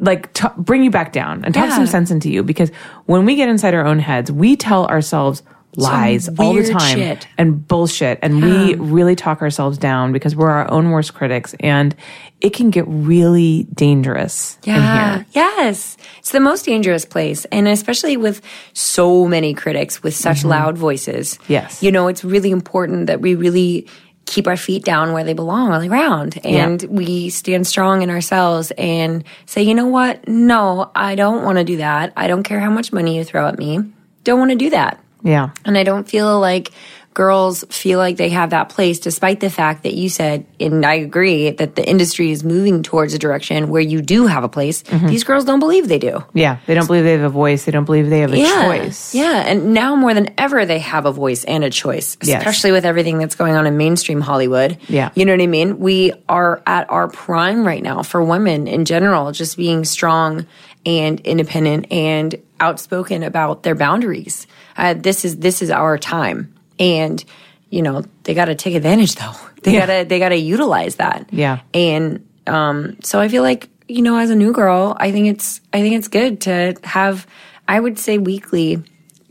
[0.05, 1.75] like t- bring you back down and talk Yeah.
[1.75, 2.71] some sense into you because
[3.05, 5.43] when we get inside our own heads, we tell ourselves
[5.77, 7.27] lies all the time shit.
[7.37, 11.93] and bullshit and we really talk ourselves down because we're our own worst critics and
[12.39, 15.15] it can get really dangerous in Yeah.
[15.15, 15.25] here.
[15.33, 15.97] Yes.
[16.19, 17.43] It's the most dangerous place.
[17.51, 18.41] And especially with
[18.71, 21.33] so many critics with such loud voices.
[21.43, 21.51] Mm-hmm.
[21.53, 21.83] Yes.
[21.83, 23.87] You know, it's really important that we really
[24.25, 28.09] keep our feet down where they belong on the ground and we stand strong in
[28.09, 30.27] ourselves and say, you know what?
[30.27, 32.11] No, I don't want to do that.
[32.17, 33.79] I don't care how much money you throw at me.
[34.23, 34.99] Don't want to do that.
[35.23, 35.51] Yeah.
[35.63, 36.71] And I don't feel like
[37.15, 40.95] girls feel like they have that place, despite the fact that you said, and I
[40.95, 44.83] agree, that the industry is moving towards a direction where you do have a place.
[44.83, 45.07] Mm-hmm.
[45.07, 46.23] These girls don't believe they do.
[46.33, 46.57] Yeah.
[46.67, 47.65] They don't believe they have a voice.
[47.65, 49.15] They don't believe they have a choice.
[49.15, 49.43] Yeah.
[49.47, 52.39] And now more than ever, they have a voice and a choice, Yes.
[52.41, 54.77] especially with everything that's going on in mainstream Hollywood.
[54.89, 55.09] Yeah.
[55.15, 55.79] You know what I mean?
[55.79, 60.45] We are at our prime right now for women in general, just being strong
[60.85, 64.47] and independent and outspoken about their boundaries.
[64.77, 66.51] Uh, this is, this is our time.
[66.79, 67.23] And,
[67.69, 69.33] you know, they got to take advantage though.
[69.65, 69.87] They Yeah.
[69.87, 71.27] gotta, they gotta utilize that.
[71.31, 71.59] Yeah.
[71.73, 75.59] And um, so I feel like you know, as a new girl, I think it's
[75.73, 77.25] I think it's good to have.
[77.67, 78.83] I would say weekly,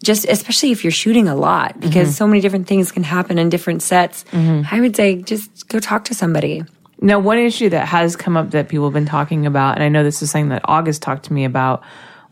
[0.03, 3.49] just especially if you're shooting a lot, because so many different things can happen in
[3.49, 4.24] different sets.
[4.32, 6.62] I would say just go talk to somebody.
[7.01, 9.88] Now, one issue that has come up that people have been talking about, and I
[9.88, 11.82] know this is something that August talked to me about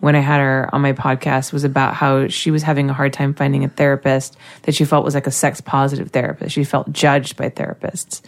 [0.02, 3.12] when I had her on my podcast, was about how she was having a hard
[3.12, 6.52] time finding a therapist that she felt was like a sex positive therapist.
[6.52, 8.20] She felt judged by therapists.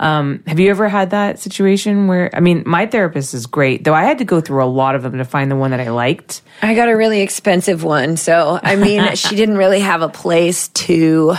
[0.00, 3.92] Um, have you ever had that situation where, I mean, my therapist is great, though
[3.92, 5.90] I had to go through a lot of them to find the one that I
[5.90, 6.40] liked.
[6.62, 10.68] I got a really expensive one, so I mean, she didn't really have a place
[10.68, 11.34] to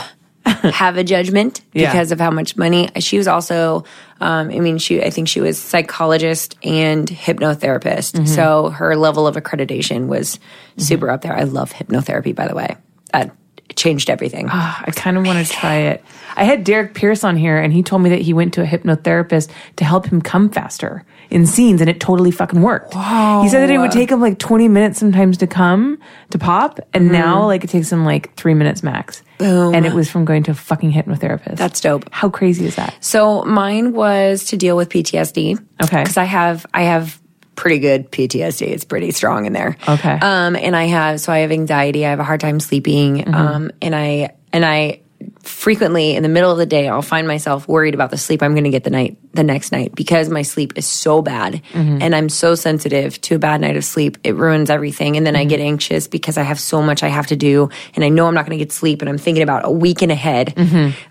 [0.72, 1.92] have a judgment Yeah.
[1.92, 2.90] because of how much money.
[3.00, 3.84] She was also
[4.22, 8.14] um, i mean she i think she was psychologist and hypnotherapist.
[8.14, 8.26] Mm-hmm.
[8.26, 10.82] So her level of accreditation was mm-hmm.
[10.82, 11.36] super up there.
[11.36, 12.76] I love hypnotherapy by the way.
[13.14, 13.36] That
[13.76, 14.48] changed everything.
[14.50, 16.04] Ah, I kind of want to try it.
[16.36, 18.66] I had Derrick Pierce on here, and he told me that he went to a
[18.66, 22.94] hypnotherapist to help him come faster in scenes, and it totally fucking worked.
[22.94, 26.00] He said that it would take him like 20 minutes sometimes to come
[26.32, 29.24] to pop, and now like it takes him like three minutes max.
[29.38, 29.74] Boom.
[29.74, 31.56] And it was from going to a fucking hypnotherapist.
[31.56, 32.10] That's dope.
[32.12, 32.96] How crazy is that?
[33.00, 35.58] So mine was to deal with PTSD.
[35.84, 36.04] Okay.
[36.04, 37.22] Because I have I have
[37.56, 38.68] pretty good PTSD.
[38.68, 39.78] It's pretty strong in there.
[39.88, 40.18] Okay.
[40.22, 42.06] Um, and I have so I have anxiety.
[42.06, 43.34] I have a hard time sleeping.
[43.34, 45.02] Um, and I and I
[45.44, 48.54] frequently in the middle of the day I'll find myself worried about the sleep I'm
[48.54, 52.16] going to get the night the next night because my sleep is so bad and
[52.16, 54.18] I'm so sensitive to a bad night of sleep.
[54.24, 55.18] It ruins everything.
[55.18, 58.04] And then I get anxious because I have so much I have to do and
[58.04, 60.54] I know I'm not going to get sleep and I'm thinking about a weekend ahead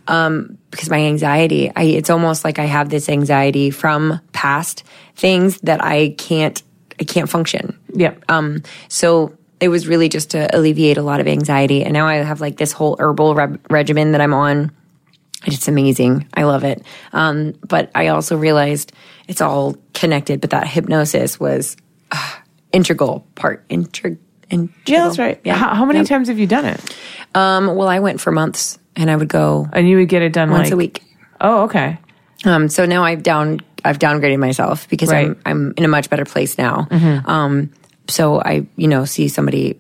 [0.09, 4.85] um, because my anxiety, I, it's almost like I have this anxiety from past
[5.15, 6.61] things that I can't,
[7.01, 7.79] I can't function.
[7.95, 11.85] yeah Um, so it was really just to alleviate a lot of anxiety.
[11.85, 14.71] And now I have like this whole herbal re- regimen that I'm on.
[15.47, 16.27] It's amazing.
[16.35, 16.83] I love it.
[17.13, 18.93] Um, but I also realized
[19.29, 21.77] it's all connected, but that hypnosis was
[22.11, 22.35] uh,
[22.73, 23.67] integral part.
[23.69, 24.19] Integ-
[24.51, 24.71] integral.
[24.87, 25.41] yeah, that's right.
[25.45, 25.55] Yeah.
[25.57, 26.09] How, how many Yep.
[26.09, 26.97] times have you done it?
[27.35, 30.33] Um, well, I went for months and I would go And you would get it
[30.33, 31.03] done once like a week.
[31.41, 31.99] Oh, okay.
[32.45, 35.29] Um, so now I've down I've downgraded myself because Right.
[35.29, 35.41] Mm-hmm.
[35.49, 36.89] I'm I'm in a much better place now.
[37.27, 37.71] Um,
[38.09, 39.79] so I you know see somebody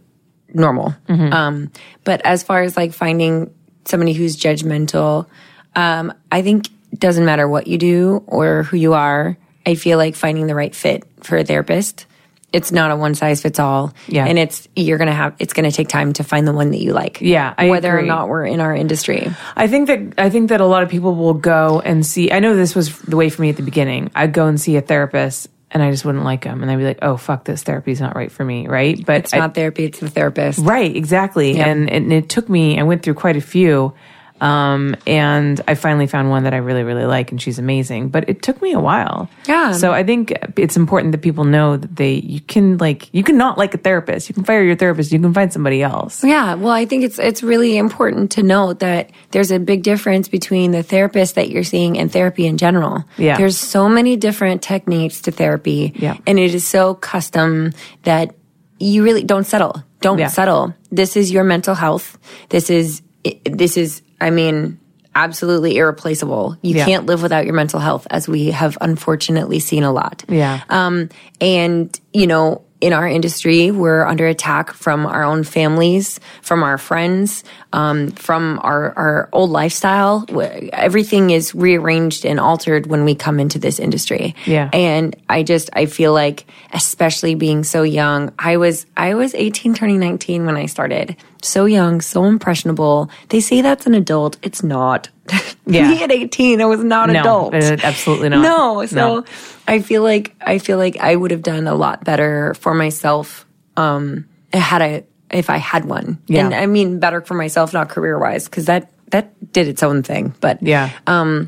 [0.52, 0.94] normal.
[1.08, 1.32] Mm-hmm.
[1.32, 1.72] Um,
[2.04, 3.54] but as far as like finding
[3.84, 5.26] somebody who's judgmental,
[5.74, 9.36] um, I think it doesn't matter what you do or who you are.
[9.66, 12.06] I feel like finding the right fit for a therapist.
[12.50, 13.92] It's not a one size fits all.
[14.06, 14.24] Yeah.
[14.24, 16.94] And it's you're gonna have it's gonna take time to find the one that you
[16.94, 17.20] like.
[17.20, 18.04] Yeah, I whether agree.
[18.04, 19.30] or not we're in our industry.
[19.54, 22.32] I think that I think that a lot of people will go and see.
[22.32, 24.10] I know this was the way for me at the beginning.
[24.14, 26.84] I'd go and see a therapist, and I just wouldn't like them, and I'd be
[26.84, 29.04] like, "Oh fuck, this therapy's not right for me." Right?
[29.04, 30.58] But It's not therapy, it's the therapist.
[30.60, 31.58] right, exactly.
[31.58, 32.78] And, and it took me.
[32.78, 33.94] I went through quite a few.
[34.40, 38.08] Um, and I finally found one that I really, really like, and she's amazing.
[38.10, 39.28] But it took me a while.
[39.46, 39.72] Yeah.
[39.72, 43.36] So I think it's important that people know that they you can like you can
[43.36, 44.28] not like a therapist.
[44.28, 45.12] You can fire your therapist.
[45.12, 46.22] You can find somebody else.
[46.24, 50.28] Yeah, well, I think it's it's really important to note that there's a big difference
[50.28, 53.04] between the therapist that you're seeing and therapy in general.
[53.16, 53.36] Yeah.
[53.36, 55.92] There's so many different techniques to therapy.
[55.96, 56.16] Yeah.
[56.26, 57.72] And it is so custom
[58.04, 58.34] that
[58.78, 59.82] you really don't settle.
[60.00, 60.28] Don't Yeah.
[60.28, 60.74] settle.
[60.92, 62.18] This is your mental health.
[62.50, 63.02] This is
[63.44, 64.78] this is I mean
[65.14, 66.56] absolutely irreplaceable.
[66.62, 66.84] You Yeah.
[66.84, 70.22] can't live without your mental health as we have unfortunately seen a lot.
[70.28, 70.60] Yeah.
[70.70, 71.08] Um,
[71.40, 76.78] and, you know, in our industry, we're under attack from our own families, from our
[76.78, 77.42] friends,
[77.72, 80.24] um, from our, our old lifestyle.
[80.72, 84.36] Everything is rearranged and altered when we come into this industry.
[84.46, 84.70] Yeah.
[84.72, 89.74] And I just, I feel like, especially being so young, I was, I was 18
[89.74, 91.16] turning 19 when I started.
[91.42, 93.10] So young, so impressionable.
[93.28, 94.36] They say that's an adult.
[94.42, 95.08] It's not.
[95.70, 95.90] Yeah.
[95.90, 97.54] Me at 18, I was not No, adult.
[97.54, 98.40] uh, absolutely not.
[98.42, 98.86] No.
[98.86, 99.24] So No.
[99.66, 103.44] I feel like I feel like I would have done a lot better for myself
[103.76, 106.22] um had I if I had one.
[106.26, 106.46] Yeah.
[106.46, 110.02] And I mean better for myself, not career wise, because that that did its own
[110.02, 110.32] thing.
[110.40, 110.88] But Yeah.
[111.06, 111.44] uh,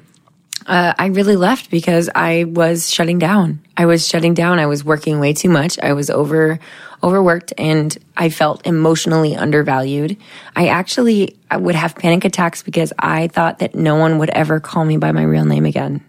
[0.99, 3.61] I really left because I was shutting down.
[3.77, 4.59] I was shutting down.
[4.59, 5.79] I was working way too much.
[5.83, 6.59] I was over
[7.03, 10.17] overworked and I felt emotionally undervalued.
[10.55, 14.61] I actually I would have panic attacks because I thought that no one would ever
[14.61, 16.05] call me by my real name again.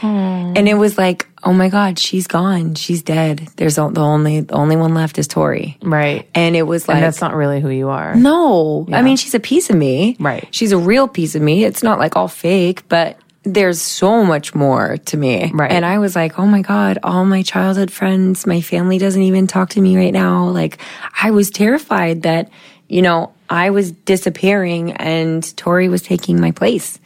[0.00, 0.54] Hmm.
[0.56, 2.74] And it was like, oh my God, she's gone.
[2.74, 3.48] She's dead.
[3.56, 5.78] There's the only the only one left is Tori.
[5.82, 6.28] right.
[6.34, 8.14] And it was like And that's not really who you are.
[8.16, 10.16] no, I mean she's a piece of me.
[10.18, 10.48] Right.
[10.50, 11.64] She's a real piece of me.
[11.64, 15.50] It's not like all fake, but there's so much more to me.
[15.52, 15.70] Right.
[15.70, 19.46] And I was like, oh my God, all my childhood friends, my family doesn't even
[19.46, 20.48] talk to me right now.
[20.48, 20.78] Like
[21.20, 22.50] I was terrified that,
[22.88, 27.00] you know, I was disappearing and Tori was taking my place.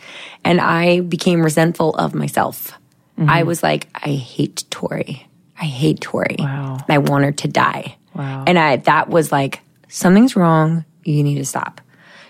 [0.44, 2.72] And I became resentful of myself.
[3.18, 3.30] Mm-hmm.
[3.30, 5.26] I was like, I hate Tori.
[5.58, 6.36] I hate Tori.
[6.38, 6.78] Wow.
[6.88, 7.96] I want her to die.
[8.14, 8.44] Wow.
[8.46, 10.84] And I that was like something's wrong.
[11.04, 11.80] You need to stop.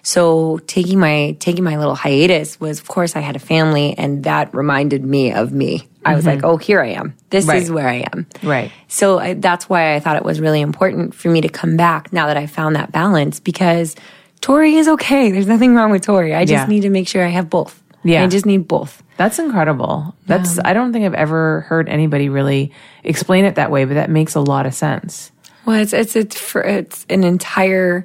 [0.06, 4.22] So taking my taking my little hiatus was, of course, I had a family, and
[4.22, 5.88] that reminded me of me.
[6.04, 7.16] I was like, oh, here I am.
[7.30, 7.50] This Mm-hmm.
[7.50, 7.62] Right.
[7.62, 8.26] is where I am.
[8.44, 8.70] Right.
[8.86, 12.12] So I, that's why I thought it was really important for me to come back
[12.12, 13.96] now that I found that balance because
[14.40, 15.32] Tori is okay.
[15.32, 16.36] There's nothing wrong with Tori.
[16.36, 16.66] I just Yeah.
[16.72, 17.82] need to make sure I have both.
[18.04, 18.22] Yeah.
[18.22, 19.02] I just need both.
[19.16, 20.14] That's incredible.
[20.26, 22.70] That's I don't think I've ever heard anybody really
[23.02, 25.32] explain it that way, but that makes a lot of sense.
[25.64, 28.04] Well, it's it's it's for it's an entire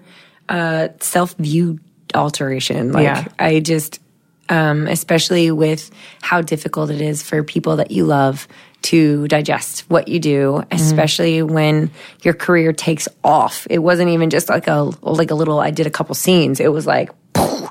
[0.49, 1.79] uh, self view
[2.15, 2.91] alteration.
[2.91, 3.25] Like Yeah.
[3.39, 3.99] I just,
[4.49, 5.89] um, especially with
[6.21, 8.47] how difficult it is for people that you love
[8.83, 11.91] to digest what you do, especially when
[12.23, 13.67] your career takes off.
[13.69, 15.59] It wasn't even just like a like a little.
[15.59, 16.59] I did a couple scenes.
[16.59, 17.11] It was like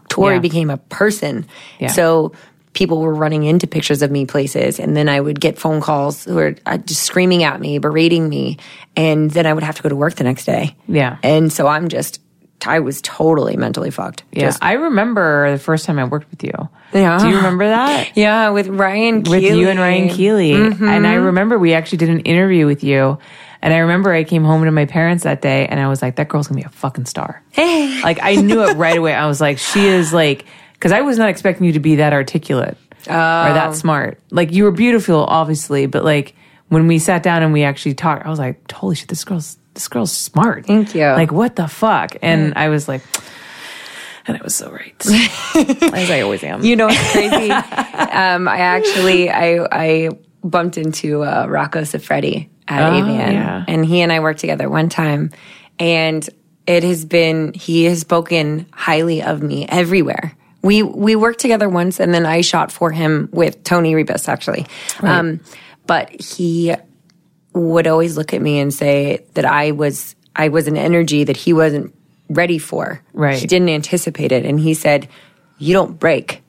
[0.09, 0.41] Tori Yeah.
[0.41, 1.47] became a person.
[1.81, 1.89] Yeah.
[1.89, 2.33] So
[2.73, 6.25] people were running into pictures of me places and then I would get phone calls
[6.25, 8.59] who were uh, just screaming at me, berating me,
[8.97, 10.77] and then I would have to go to work the next day.
[10.87, 11.17] Yeah.
[11.25, 12.21] And so I'm just
[12.67, 14.25] I was totally mentally fucked.
[14.33, 14.47] Yeah.
[14.47, 16.53] Just- I remember the first time I worked with you.
[16.93, 17.19] Yeah.
[17.19, 18.17] Do you remember that?
[18.17, 20.53] yeah, with Ryan with you and Ryan Keely.
[20.53, 20.89] Mm-hmm.
[20.89, 23.19] And I remember we actually did an interview with you.
[23.63, 26.17] And I remember I came home to my parents that day and I was like,
[26.17, 27.43] that girl's gonna be a fucking star.
[27.51, 28.01] Hey.
[28.03, 29.15] like I knew it right away.
[29.15, 32.13] I was like, she is like, because I was not expecting you to be that
[32.15, 33.55] articulate or Oh.
[33.55, 34.19] that smart.
[34.31, 36.35] Like you were beautiful, obviously, but like
[36.69, 39.59] when we sat down and we actually talked, I was like, holy shit, this girl's
[39.81, 40.67] this girl's smart.
[40.67, 41.07] Thank you.
[41.07, 42.17] Like what the fuck?
[42.21, 43.03] And I was like,
[44.27, 44.95] and I was so right,
[45.95, 46.63] as I always am.
[46.63, 47.51] You know, it's crazy.
[47.51, 50.09] um, I actually I I
[50.45, 53.65] bumped into uh, Rocco Siffredi at Oh, AVN, yeah.
[53.67, 55.31] and he and I worked together one time,
[55.79, 56.29] and
[56.67, 60.37] it has been he has spoken highly of me everywhere.
[60.63, 64.67] We we worked together once, and then I shot for him with Toni Ribas actually.
[65.01, 65.41] Um,
[65.87, 66.75] but he
[67.53, 71.37] would always look at me and say that I was I was an energy that
[71.37, 71.95] he wasn't
[72.29, 73.03] ready for.
[73.13, 73.39] Right.
[73.39, 75.09] He didn't anticipate it, and he said,
[75.59, 76.43] "You don't break."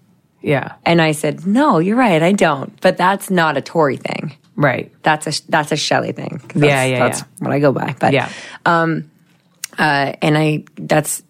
[0.43, 4.36] yeah, And I said, "No, you're right, I don't." But that's not a Tori thing.
[4.56, 4.91] right.
[5.04, 6.39] That's a that's a Shelley thing.
[6.47, 7.26] 'Cause Yeah, that's, yeah, That's yeah.
[7.39, 7.95] what I go by.
[7.99, 8.30] But Yeah.
[8.66, 9.10] um
[9.80, 11.24] uh, and I that's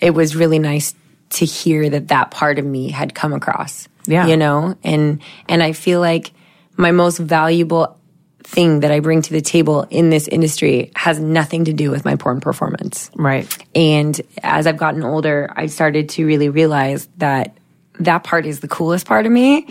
[0.00, 0.94] it was really nice
[1.30, 3.88] to hear that that part of me had come across.
[4.06, 4.26] Yeah.
[4.26, 5.20] you know, and
[5.50, 6.32] and I feel like
[6.78, 7.97] my most valuable
[8.48, 12.06] thing that I bring to the table in this industry has nothing to do with
[12.06, 13.10] my porn performance.
[13.14, 13.46] Right.
[13.74, 17.58] And as I've gotten older, I've started to really realize that
[18.00, 19.66] that part is the coolest part of me,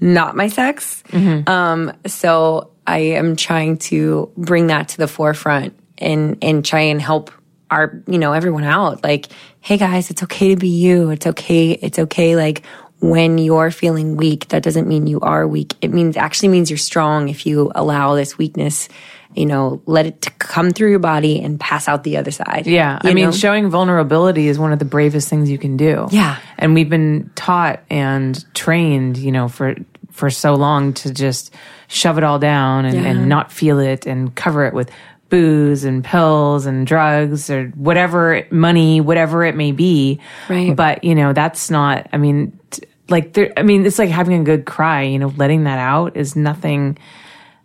[0.00, 1.02] not my sex.
[1.46, 7.00] Um, so I am trying to bring that to the forefront and and try and
[7.00, 7.30] help
[7.70, 9.02] our, you know, everyone out.
[9.04, 9.28] Like,
[9.60, 11.10] hey guys, it's okay to be you.
[11.10, 11.70] It's okay.
[11.70, 12.36] It's okay.
[12.36, 12.62] Like
[13.00, 15.74] when you're feeling weak, that doesn't mean you are weak.
[15.80, 18.88] It means actually means you're strong if you allow this weakness,
[19.34, 22.66] you know, let it to come through your body and pass out the other side.
[22.66, 22.98] Yeah.
[23.02, 23.30] I mean, know?
[23.30, 26.08] showing vulnerability is one of the bravest things you can do.
[26.10, 26.38] Yeah.
[26.58, 29.76] And we've been taught and trained, you know, for
[30.10, 31.54] for so long to just
[31.86, 33.02] shove it all down and, Yeah.
[33.10, 34.90] and not feel it and cover it with
[35.28, 40.18] booze and pills and drugs or whatever money, whatever it may be.
[40.48, 40.74] Right.
[40.74, 44.40] But, you know, that's not I mean t- like there I mean, it's like having
[44.40, 46.98] a good cry, you know, letting that out is nothing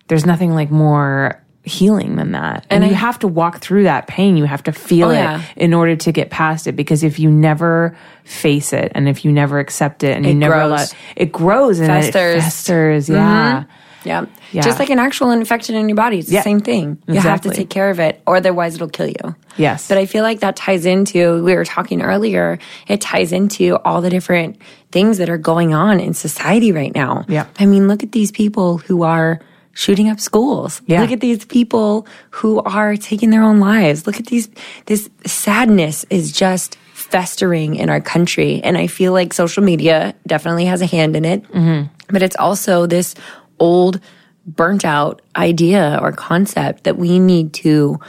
[0.07, 2.65] there's nothing like more healing than that.
[2.69, 4.35] And, And you have to walk through that pain.
[4.35, 5.41] You have to feel Oh, it yeah.
[5.55, 6.73] in order to get past it.
[6.75, 10.35] Because if you never face it and if you never accept it and you It
[10.35, 10.69] never grows.
[10.71, 10.85] allow
[11.15, 12.13] it grows and Festers.
[12.13, 12.37] Mm-hmm.
[12.37, 13.09] it festers.
[13.09, 13.63] Yeah.
[14.03, 14.25] Yeah.
[14.51, 14.61] Yeah.
[14.61, 16.19] Just like an actual infection in your body.
[16.19, 16.39] It's Yeah.
[16.39, 16.97] the same thing.
[17.07, 19.35] You have to take care of it or otherwise it'll kill you.
[19.57, 19.87] Yes.
[19.87, 24.01] But I feel like that ties into, we were talking earlier, it ties into all
[24.01, 24.57] the different
[24.91, 27.25] things that are going on in society right now.
[27.27, 27.45] Yeah.
[27.59, 29.39] I mean, look at these people who are
[29.73, 30.81] shooting up schools.
[30.85, 31.01] Yeah.
[31.01, 34.05] Look at these people who are taking their own lives.
[34.05, 34.49] Look at these,
[34.85, 38.61] this sadness is just festering in our country.
[38.63, 41.43] And I feel like social media definitely has a hand in it.
[41.51, 41.87] Mm-hmm.
[42.09, 43.15] But it's also this
[43.63, 43.99] old,
[44.45, 47.99] burnt out idea or concept that we need to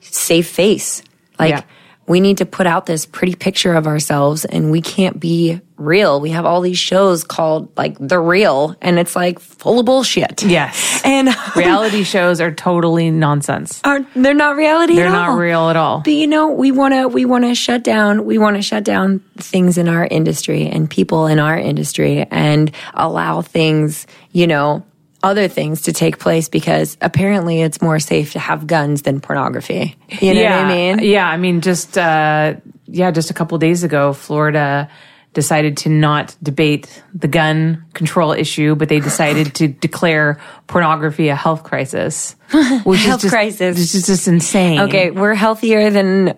[0.00, 1.02] save face.
[1.38, 1.62] Like, Yeah.
[2.06, 6.20] we need to put out this pretty picture of ourselves and we can't be real.
[6.20, 10.42] We have all these shows called like The Real and it's like full of bullshit.
[10.42, 10.88] Yes.
[11.04, 13.80] And um, Reality shows are totally nonsense.
[13.84, 15.36] are they're not reality They're not all.
[15.36, 15.98] real at all.
[16.04, 18.84] But you know, we want to we want to shut down we want to shut
[18.84, 24.84] down things in our industry and people in our industry and allow things, you know,
[25.22, 29.96] other things to take place because apparently it's more safe to have guns than pornography.
[30.20, 30.98] You know yeah, what I mean?
[31.00, 32.54] Yeah, I mean, just uh,
[32.86, 34.90] yeah, just a couple days ago, Florida
[35.32, 41.36] decided to not debate the gun control issue, but they decided to declare pornography a
[41.36, 42.36] health crisis,
[42.84, 43.76] which Health is just, crisis.
[43.76, 44.80] This is just insane.
[44.80, 46.36] Okay, we're healthier than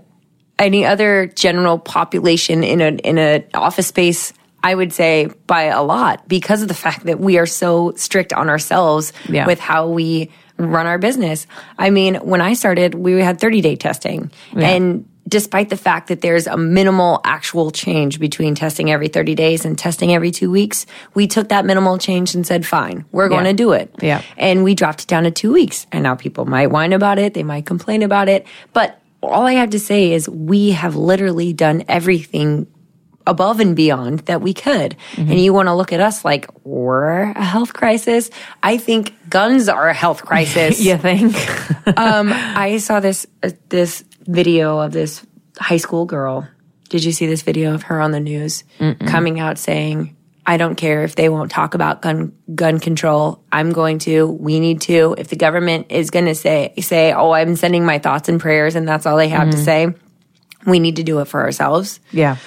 [0.58, 4.32] any other general population in a in a office space.
[4.64, 8.32] I would say by a lot because of the fact that we are so strict
[8.32, 9.46] on ourselves Yeah.
[9.46, 11.46] with how we run our business.
[11.78, 16.20] I mean, when I started, we had 30 day testing and despite the fact that
[16.20, 20.84] there's a minimal actual change between testing every 30 days and testing every two weeks,
[21.14, 23.50] we took that minimal change and said, fine, we're going Yeah.
[23.52, 23.94] to do it.
[24.02, 24.20] Yeah.
[24.36, 25.86] And we dropped it down to two weeks.
[25.92, 27.32] And now people might whine about it.
[27.34, 28.46] They might complain about it.
[28.74, 32.66] But all I have to say is we have literally done everything
[33.26, 34.96] above and beyond that we could.
[35.16, 38.30] And you want to look at us like we're a health crisis.
[38.62, 40.80] I think guns are a health crisis.
[40.84, 41.34] You think?
[41.96, 45.24] Um, I saw this uh, this video of this
[45.58, 46.48] high school girl.
[46.88, 48.64] Did you see this video of her on the news
[49.06, 50.16] coming out saying,
[50.46, 53.42] "I don't care if they won't talk about gun gun control.
[53.52, 54.26] I'm going to.
[54.26, 55.14] We need to.
[55.18, 58.76] If the government is going to say say, oh, I'm sending my thoughts and prayers,
[58.76, 59.94] and that's all they have to say."
[60.66, 62.38] We need to do it for ourselves yeah.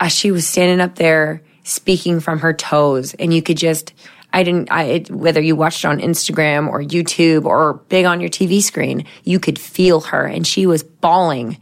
[0.00, 3.14] As she was standing up there speaking from her toes.
[3.14, 3.92] And you could just
[4.32, 8.20] i didn't i it, whether you watched it on instagram or youtube or big on
[8.20, 10.26] your tv screen you could feel her.
[10.26, 11.58] And she was bawling.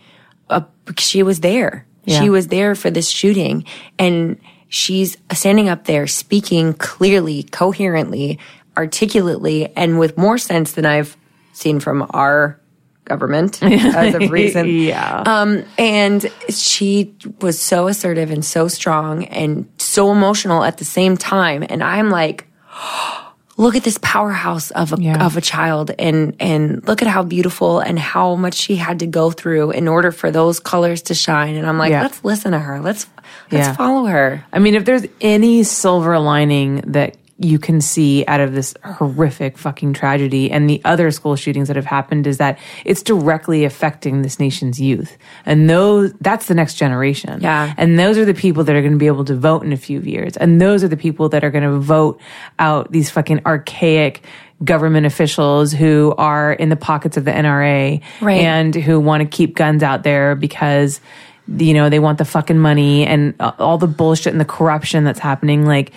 [0.48, 0.62] Uh,
[0.98, 1.86] she was there.
[2.04, 2.20] Yeah.
[2.20, 3.64] she was there for this shooting.
[3.98, 8.38] And she's standing up there speaking clearly coherently
[8.76, 11.16] articulately and with more sense than i've
[11.52, 12.58] seen from our
[13.04, 15.22] government as of recent Yeah.
[15.26, 21.16] um, and she was so assertive and so strong and so emotional at the same
[21.16, 21.64] time.
[21.68, 22.46] And I'm like,
[23.56, 25.24] look at this powerhouse of a, Yeah.
[25.24, 29.06] of a child and, and look at how beautiful and how much she had to
[29.06, 31.54] go through in order for those colors to shine.
[31.54, 32.02] And I'm like, Yeah.
[32.02, 32.80] let's listen to her.
[32.80, 33.06] Let's,
[33.52, 33.72] let's Yeah.
[33.76, 34.44] follow her.
[34.52, 39.58] I mean, if there's any silver lining that you can see out of this horrific
[39.58, 44.22] fucking tragedy and the other school shootings that have happened is that it's directly affecting
[44.22, 45.18] this nation's youth.
[45.44, 47.40] And those, that's the next generation.
[47.40, 47.74] Yeah.
[47.76, 49.76] And those are the people that are going to be able to vote in a
[49.76, 50.36] few years.
[50.36, 52.20] And those are the people that are going to vote
[52.60, 54.22] out these fucking archaic
[54.62, 58.40] government officials who are in the pockets of the NRA Right.
[58.42, 61.00] and who want to keep guns out there because
[61.48, 65.18] you know they want the fucking money and all the bullshit and the corruption that's
[65.18, 65.92] happening like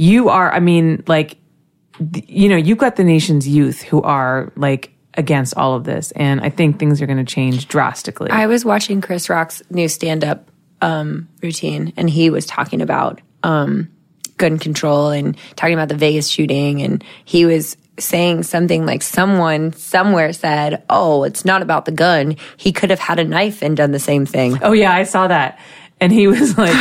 [0.00, 1.36] you are i mean like
[2.26, 6.40] you know you've got the nation's youth who are like against all of this and
[6.40, 10.24] i think things are going to change drastically I was watching Chris Rock's new stand
[10.24, 10.50] up
[10.82, 13.90] um, routine, and he was talking about um,
[14.36, 16.82] gun control and talking about the Vegas shooting.
[16.82, 22.36] And he was saying something like someone somewhere said, "Oh, it's not about the gun.
[22.56, 25.28] He could have had a knife and done the same thing." Oh yeah, I saw
[25.28, 25.58] that.
[26.02, 26.74] And he was like,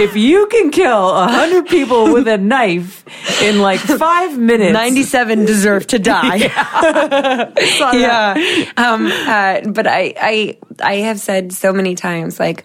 [0.00, 3.04] if you can kill a hundred people with a knife
[3.42, 6.36] in like five minutes, 97 deserve to die.
[7.92, 8.72] yeah.
[8.78, 12.64] Um, uh, but I, I, I have said so many times, like,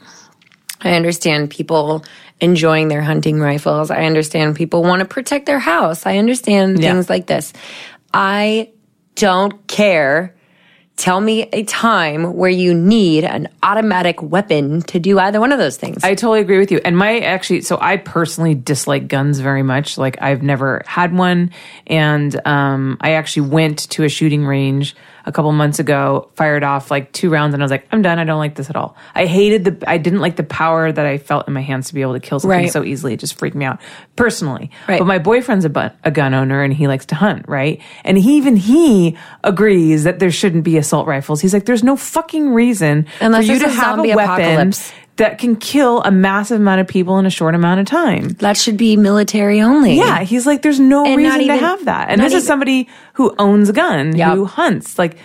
[0.79, 2.05] I understand people
[2.39, 3.91] enjoying their hunting rifles.
[3.91, 6.05] I understand people want to protect their house.
[6.05, 6.93] I understand Yeah.
[6.93, 7.51] things like this.
[8.13, 8.69] I
[9.15, 10.35] don't care.
[10.97, 15.59] Tell me a time where you need an automatic weapon to do either one of
[15.59, 16.03] those things.
[16.03, 16.81] I totally agree with you.
[16.83, 19.99] And my actually, so I personally dislike guns very much.
[19.99, 21.51] Like I've never had one,
[21.85, 24.95] and um, I actually went to a shooting range
[25.27, 28.17] a couple months ago, fired off like two rounds, and I was like, I'm done.
[28.17, 28.95] I don't like this at all.
[29.13, 31.93] I hated the, I didn't like the power that I felt in my hands to
[31.93, 32.71] be able to kill something Right.
[32.71, 33.13] so easily.
[33.13, 33.79] It just freaked me out
[34.15, 34.71] personally.
[34.87, 34.99] Right.
[34.99, 37.81] But my boyfriend's a, bu- a gun owner, and he likes to hunt, right?
[38.05, 41.41] And he even he agrees that there shouldn't be assault rifles.
[41.41, 44.91] He's like, there's no fucking reason Unless for you to have a weapon apocalypse.
[45.17, 48.29] That can kill a massive amount of people in a short amount of time.
[48.39, 49.95] that should be military only.
[49.97, 52.09] Yeah, he's like, there's no And reason even- to have that.
[52.09, 54.35] And this is somebody who owns a gun, Yep.
[54.35, 54.97] who hunts.
[54.99, 55.17] Like,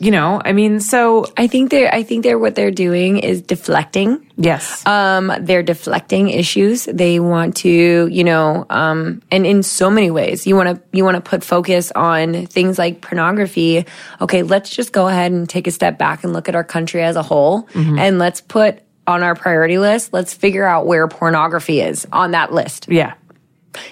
[0.00, 3.42] you know, I mean, so I think they're, I think they're, what they're doing is
[3.42, 4.20] deflecting.
[4.36, 6.84] yes, Um, they're deflecting issues.
[6.84, 11.04] They want to, you know, um, and in so many ways, you want to, you
[11.04, 13.86] want to put focus on things like pornography.
[14.20, 17.02] Okay, let's just go ahead and take a step back and look at our country
[17.02, 17.98] as a whole, Mm-hmm.
[17.98, 20.12] and let's put on our priority list.
[20.12, 22.86] Let's figure out where pornography is on that list.
[22.88, 23.14] yeah,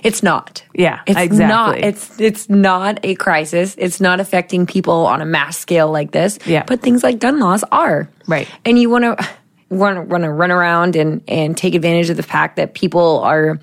[0.02, 0.62] It's not.
[0.74, 1.46] Yeah, it's exactly.
[1.48, 1.78] not.
[1.78, 3.74] It's it's not a crisis.
[3.78, 6.38] It's not affecting people on a mass scale like this.
[6.46, 6.64] Yeah.
[6.66, 8.46] but things like gun laws are Right.
[8.64, 9.28] and you want to
[9.68, 13.58] want to run around and and take advantage of the fact that people are,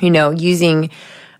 [0.00, 0.90] you know, using,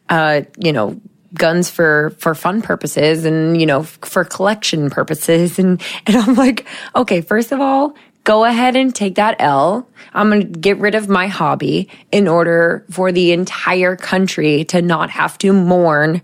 [0.09, 1.01] uh, you know.
[1.35, 6.35] Guns for for fun purposes and you know f- for collection purposes and and I'm
[6.35, 7.95] like okay first of all
[8.25, 12.29] go ahead and take that L I'm going to get rid of my hobby in
[12.29, 16.21] order for the entire country to not have to mourn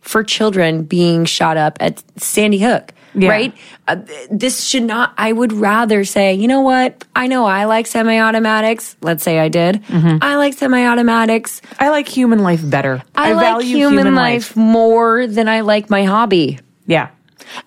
[0.00, 3.28] for children being shot up at Sandy Hook, Yeah.
[3.28, 3.54] right?
[3.86, 3.96] Uh,
[4.30, 7.04] this should not, I would rather say, you know what?
[7.14, 8.96] I know I like semi automatics.
[9.02, 9.82] Let's say I did.
[9.92, 11.60] I like semi automatics.
[11.78, 13.02] I like human life better.
[13.14, 16.58] I, like human, life, more than I like my hobby.
[16.86, 17.10] Yeah,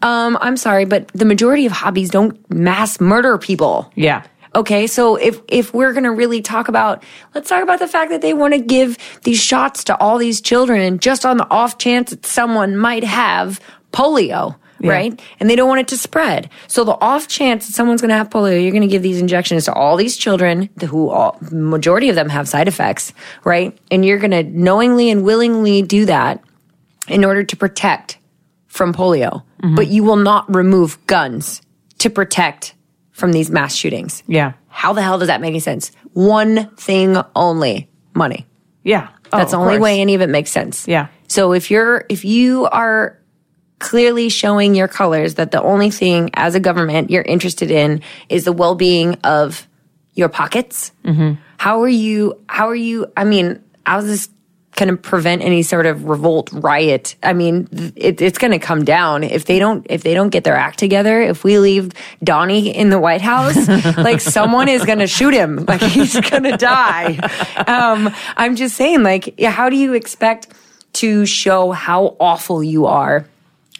[0.01, 3.91] Um, I'm sorry, but the majority of hobbies don't mass murder people.
[3.95, 4.23] yeah,
[4.55, 7.03] Okay, so if if we're gonna really talk about,
[7.33, 10.41] let's talk about the fact that they want to give these shots to all these
[10.41, 13.59] children and just on the off chance that someone might have
[13.91, 15.19] polio, right?
[15.39, 16.51] And they don't want it to spread.
[16.67, 19.73] So the off chance that someone's gonna have polio, you're gonna give these injections to
[19.73, 23.11] all these children who all, majority of them have side effects,
[23.43, 23.75] right?
[23.89, 26.43] And you're gonna knowingly and willingly do that
[27.07, 28.19] in order to protect
[28.73, 29.43] from polio,
[29.75, 31.61] but you will not remove guns
[31.99, 32.73] to protect
[33.11, 34.23] from these mass shootings.
[34.27, 35.91] yeah, How the hell does that make any sense?
[36.13, 38.47] One thing only money.
[38.83, 39.09] yeah.
[39.31, 39.81] Oh, That's the only course.
[39.83, 40.87] way any of it makes sense.
[40.87, 41.07] Yeah.
[41.27, 43.19] So if you're, if you are
[43.79, 48.43] clearly showing your colors that the only thing as a government you're interested in is
[48.45, 49.67] the well being of
[50.13, 51.33] your pockets, Mm-hmm.
[51.57, 54.29] how are you, how are you, I mean, I was this
[54.75, 57.15] going to prevent any sort of revolt riot?
[57.23, 60.43] I mean, it, it's going to come down if they don't, if they don't get
[60.43, 61.91] their act together, if we leave
[62.23, 63.67] Donnie in the White House,
[63.97, 67.17] like someone is going to shoot him, like he's going to die.
[67.67, 70.53] Um, I'm just saying, like, how do you expect
[70.93, 73.25] to show how awful you are?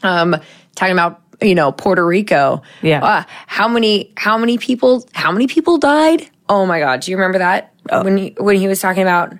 [0.01, 0.35] Um,
[0.75, 2.61] talking about you know Puerto Rico.
[2.81, 3.03] Yeah.
[3.03, 6.29] Uh, how many how many people how many people died?
[6.49, 7.01] Oh my God!
[7.01, 9.33] Do you remember that when he, when he was talking about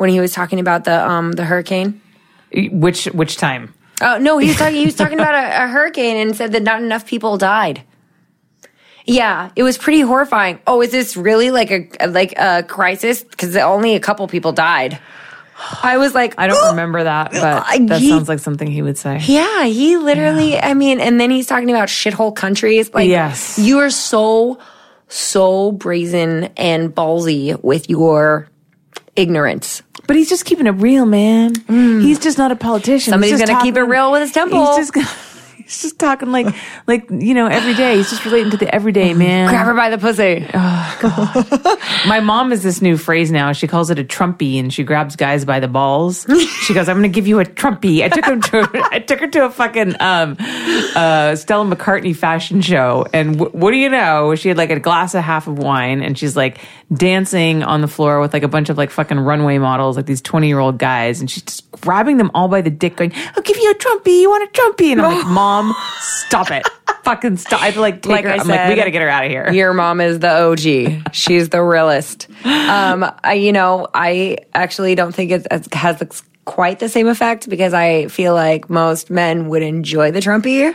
[0.00, 2.00] when he was talking about the um the hurricane?
[2.52, 3.74] Which which time?
[4.02, 6.62] Oh no, he was talking he was talking about a, a hurricane and said that
[6.62, 7.82] not enough people died.
[9.06, 10.60] Yeah, it was pretty horrifying.
[10.66, 13.24] Oh, is this really like a like a crisis?
[13.24, 14.98] Because only a couple people died.
[15.82, 18.96] I was like, I don't remember that, but that he- sounds like something he would
[18.96, 19.20] say.
[19.26, 22.92] Yeah, he literally, I mean, and then he's talking about shithole countries.
[22.94, 23.58] Like, Yes.
[23.58, 24.58] you are so,
[25.08, 28.48] so brazen and ballsy with your
[29.16, 29.82] ignorance.
[30.10, 31.52] But he's just keeping it real, man.
[31.54, 32.02] Mm.
[32.02, 33.12] He's just not a politician.
[33.12, 34.66] Somebody's He's gonna keep it real with his temple.
[34.66, 35.06] He's just gonna,
[35.70, 36.52] He's just talking like,
[36.88, 37.96] like you know, every day.
[37.96, 39.48] He's just relating to the everyday man.
[39.48, 40.44] Grab her by the pussy.
[42.08, 43.52] My mom has this new phrase now.
[43.52, 46.26] She calls it a Trumpy, and she grabs guys by the balls.
[46.62, 49.20] She goes, "I'm going to give you a Trumpy." I took him to, I took
[49.20, 53.88] her to a fucking um, uh, Stella McCartney fashion show, and w- what do you
[53.90, 54.34] know?
[54.34, 56.58] She had like a glass and a half of wine, and she's like
[56.92, 60.20] dancing on the floor with like a bunch of like fucking runway models, like these
[60.20, 63.42] 20 year old guys, and she's just grabbing them all by the dick, going, "I'll
[63.42, 64.20] give you a Trumpy.
[64.20, 65.59] You want a Trumpy?" And I'm like, "Mom,
[66.00, 66.66] stop it."
[67.04, 67.62] Fucking stop!
[67.62, 68.30] I had to like take Like her.
[68.30, 69.50] I I'm like, we got to get her out of here.
[69.52, 71.14] Your mom is the OG.
[71.14, 72.28] She's the realest.
[72.70, 77.06] Um, I, you know, I actually don't think it it has the- quite the same
[77.06, 80.66] effect because I feel like most men would enjoy the Trumpy,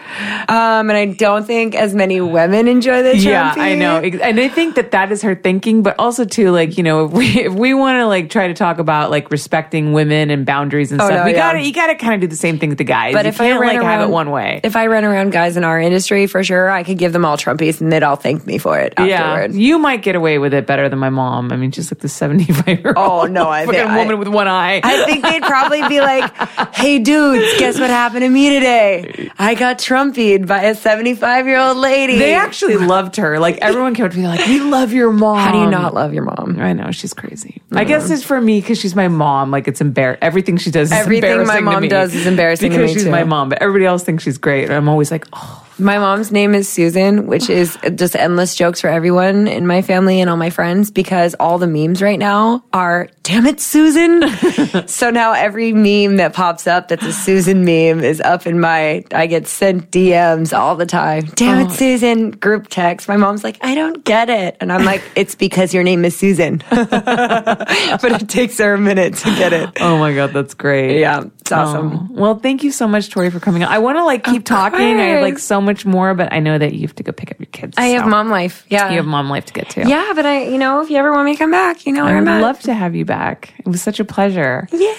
[0.50, 3.24] um, and I don't think as many women enjoy the Trumpy.
[3.26, 5.84] Yeah, I know, and I think that that is her thinking.
[5.84, 8.54] But also, too, like you know, if we if we want to like try to
[8.54, 11.38] talk about like respecting women and boundaries and Oh, stuff, no, we yeah.
[11.38, 13.14] gotta you gotta kind of do the same thing with the guys.
[13.14, 14.62] But you if I can't ran like around, have it one way.
[14.64, 17.38] if I ran around guys in our industry, for sure, I could give them all
[17.38, 20.66] Trumpies and they'd all thank me for it yeah, you might get away with it
[20.66, 21.52] better than my mom.
[21.52, 23.26] I mean, she's like the seventy-five year old.
[23.26, 24.80] Oh, no, I fucking think I- woman with one eye.
[24.84, 26.34] I think they'd probably be like,
[26.76, 29.30] "Hey, dudes, guess what happened to me today?
[29.38, 33.40] I got Trumpied by a seventy-five-year-old lady." they actually loved her.
[33.40, 35.94] Like everyone came up to me like, "We love your mom." How do you not
[35.94, 36.58] love your mom?
[36.60, 37.62] I know she's crazy.
[37.72, 39.52] I guess it's for me because she's my mom.
[39.52, 40.24] Like it's embarrassing.
[40.24, 43.12] Everything she does, is Everything my mom does is embarrassing to because me, she's too.
[43.12, 43.50] my mom.
[43.50, 44.66] But everybody else thinks she's great.
[44.66, 48.80] And I'm always like, oh, My mom's name is Susan, which is just endless jokes
[48.80, 52.64] for everyone in my family and all my friends because all the memes right now
[52.72, 54.88] are, damn it, Susan.
[54.88, 59.04] so now every meme that pops up that's a Susan meme is up in my,
[59.14, 61.26] I get sent DMs all the time.
[61.36, 61.74] Damn it, oh.
[61.74, 63.10] Susan, group text.
[63.10, 64.56] My mom's like, I don't get it.
[64.62, 66.64] And I'm like, it's because your name is Susan.
[66.70, 69.70] but it takes her a minute to get it.
[69.82, 71.02] oh my god, that's great.
[71.02, 71.94] Yeah, it's awesome.
[71.94, 72.08] Oh.
[72.10, 73.72] Well, thank you so much, Tori, for coming on.
[73.72, 74.80] I want to like keep talking.
[74.80, 77.30] I have like so much more, but I know that you have to go pick
[77.30, 77.78] up your kids.
[77.78, 78.66] I have mom life.
[78.68, 78.90] Yeah.
[78.90, 79.88] You have mom life to get to.
[79.88, 82.04] Yeah, but I, you know, if you ever want me to come back, you know
[82.04, 82.42] I would at.
[82.42, 83.54] love to have you back.
[83.60, 84.68] It was such a pleasure.
[84.72, 84.96] Yeah.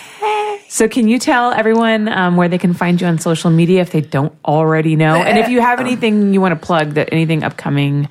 [0.68, 3.90] So, can you tell everyone um, where they can find you on social media if
[3.90, 5.16] they don't already know?
[5.16, 8.08] And if you have anything you want to plug, that anything upcoming,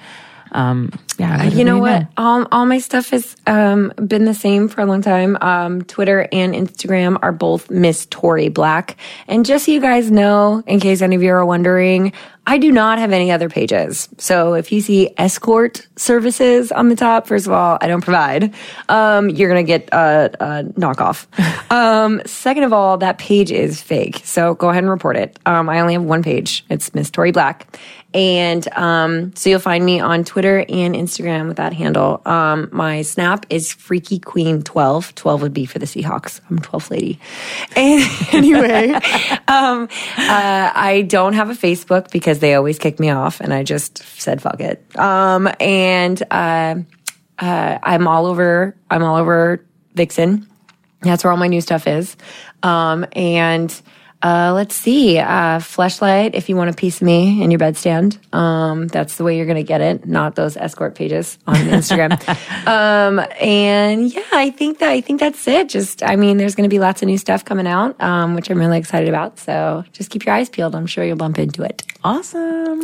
[0.51, 2.07] um, yeah, Uh, You know what?
[2.17, 5.37] All, all my stuff has um, been the same for a long time.
[5.41, 8.97] Um, Twitter and Instagram are both Miss Tori Black.
[9.27, 12.13] And just so you guys know, in case any of you are wondering,
[12.47, 14.07] I do not have any other pages.
[14.19, 18.53] So if you see escort services on the top, first of all, I don't provide.
[18.87, 21.25] Um, you're going to get a, a knockoff.
[21.71, 24.21] um, second of all, that page is fake.
[24.23, 25.39] So go ahead and report it.
[25.47, 26.63] Um, I only have one page.
[26.69, 27.79] It's Miss Tori Black.
[28.13, 31.04] And um, so you'll find me on Twitter and Instagram
[31.47, 32.21] with that handle.
[32.25, 35.15] Um, my snap is Freaky Queen 12.
[35.15, 36.41] 12 would be for the Seahawks.
[36.49, 37.19] I'm a 12th lady.
[37.75, 38.03] And
[38.33, 38.91] anyway,
[39.47, 39.83] um,
[40.17, 43.97] uh, I don't have a Facebook because they always kick me off, and I just
[44.19, 44.83] said fuck it.
[44.97, 46.75] Um, and uh,
[47.39, 48.75] uh, I'm all over.
[48.89, 50.47] I'm all over Vixen.
[51.01, 52.15] That's where all my new stuff is.
[52.63, 53.69] Um, and
[54.21, 56.31] uh, let's see, uh, Fleshlight.
[56.33, 59.45] If you want a piece of me in your bedstand, um, that's the way you're
[59.45, 60.05] gonna get it.
[60.05, 62.11] Not those escort pages on Instagram.
[62.67, 65.69] um, and yeah, I think that I think that's it.
[65.69, 68.59] Just, I mean, there's gonna be lots of new stuff coming out, um, which I'm
[68.59, 69.37] really excited about.
[69.39, 70.75] So just keep your eyes peeled.
[70.75, 71.83] I'm sure you'll bump into it.
[72.03, 72.81] Awesome.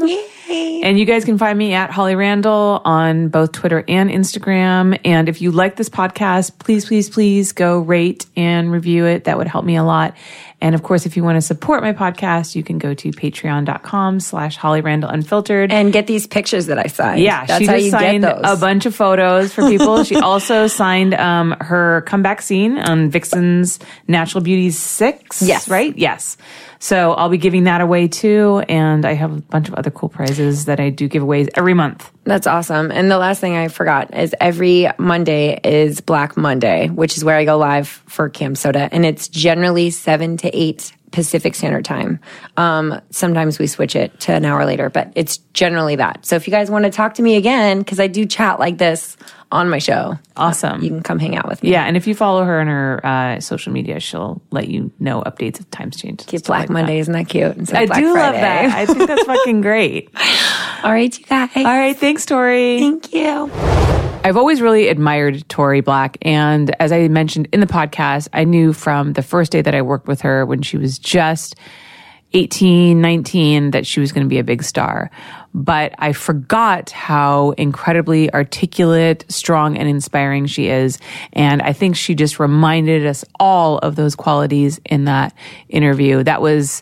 [0.49, 4.99] And you guys can find me at Holly Randall on both Twitter and Instagram.
[5.05, 9.25] And if you like this podcast, please, please, please go rate and review it.
[9.25, 10.15] That would help me a lot.
[10.62, 14.20] And of course, if you want to support my podcast, you can go to patreon.com
[14.20, 15.72] slash Holly Randall Unfiltered.
[15.72, 17.22] And get these pictures that I signed.
[17.22, 18.57] Yeah, that's she how you signed get those.
[18.57, 20.03] a bunch of photos for people.
[20.03, 25.41] she also signed um, her comeback scene on Vixen's Natural Beauty 6.
[25.41, 25.68] Yes.
[25.68, 25.97] Right?
[25.97, 26.38] Yes.
[26.82, 28.64] So I'll be giving that away too.
[28.68, 32.12] And I have a bunch of other cool prizes that I do giveaways every month.
[32.24, 32.91] That's awesome.
[32.91, 37.38] And the last thing I forgot is every Monday is Black Monday, which is where
[37.38, 38.89] I go live for CamSoda.
[38.91, 42.19] And it's generally 7 to 8 Pacific Standard Time.
[42.57, 46.25] Um, sometimes we switch it to an hour later, but it's generally that.
[46.25, 48.77] So if you guys want to talk to me again, because I do chat like
[48.77, 49.17] this
[49.51, 50.81] on my show, Awesome.
[50.81, 51.71] you can come hang out with me.
[51.71, 51.83] yeah.
[51.83, 55.59] And if you follow her on her uh, social media, she'll let you know updates
[55.59, 56.23] if times change.
[56.33, 57.71] It's Black Monday, isn't that cute?
[57.73, 58.65] I Black do love that.
[58.73, 60.09] I think that's fucking great.
[60.83, 61.49] All right, you guys.
[61.55, 61.95] All right.
[61.97, 62.79] Thanks, Tori.
[62.79, 63.51] Thank you.
[64.23, 66.17] I've always really admired Tori Black.
[66.21, 69.81] And as I mentioned in the podcast, I knew from the first day that I
[69.81, 71.55] worked with her when she was just
[72.33, 75.09] 18, 19, that she was going to be a big star.
[75.53, 80.97] But I forgot how incredibly articulate, strong, and inspiring she is.
[81.33, 85.33] And I think she just reminded us all of those qualities in that
[85.69, 86.23] interview.
[86.23, 86.81] That was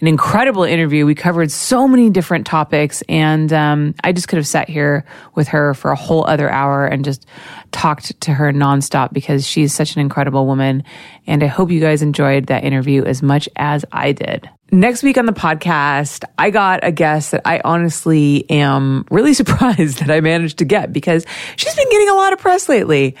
[0.00, 1.06] an incredible interview.
[1.06, 5.48] We covered so many different topics, and um, I just could have sat here with
[5.48, 7.26] her for a whole other hour and just
[7.72, 10.84] talked to her nonstop because she's such an incredible woman.
[11.26, 14.50] And I hope you guys enjoyed that interview as much as I did.
[14.72, 20.00] Next week on the podcast, I got a guest that I honestly am really surprised
[20.00, 21.24] that I managed to get because
[21.54, 23.14] she's been getting a lot of press lately.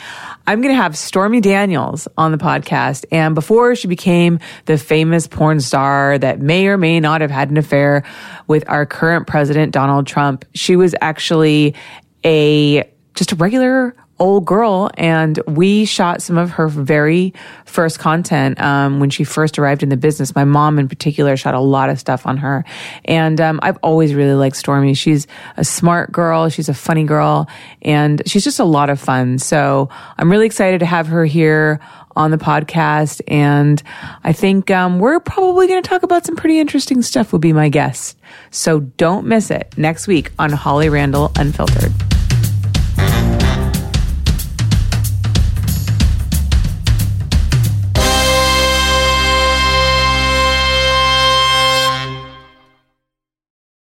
[0.48, 3.04] I'm going to have Stormy Daniels on the podcast.
[3.12, 7.48] And before she became the famous porn star that may or may not have had
[7.50, 8.02] an affair
[8.48, 11.76] with our current president, Donald Trump, she was actually
[12.24, 17.34] a just a regular old girl and we shot some of her very
[17.64, 20.34] first content um, when she first arrived in the business.
[20.34, 22.64] My mom in particular shot a lot of stuff on her.
[23.04, 24.94] And um, i've always really liked stormy.
[24.94, 25.26] She's
[25.56, 26.48] a smart girl.
[26.48, 27.48] She's a funny girl.
[27.82, 29.38] And she's just a lot of fun.
[29.38, 31.80] So i'm really excited to have her here
[32.14, 33.20] on the podcast.
[33.28, 33.82] And
[34.24, 37.52] i think um, we're probably going to talk about some pretty interesting stuff will be
[37.52, 38.16] my guess.
[38.50, 39.74] So don't miss it.
[39.76, 41.92] Next week on holly randall unfiltered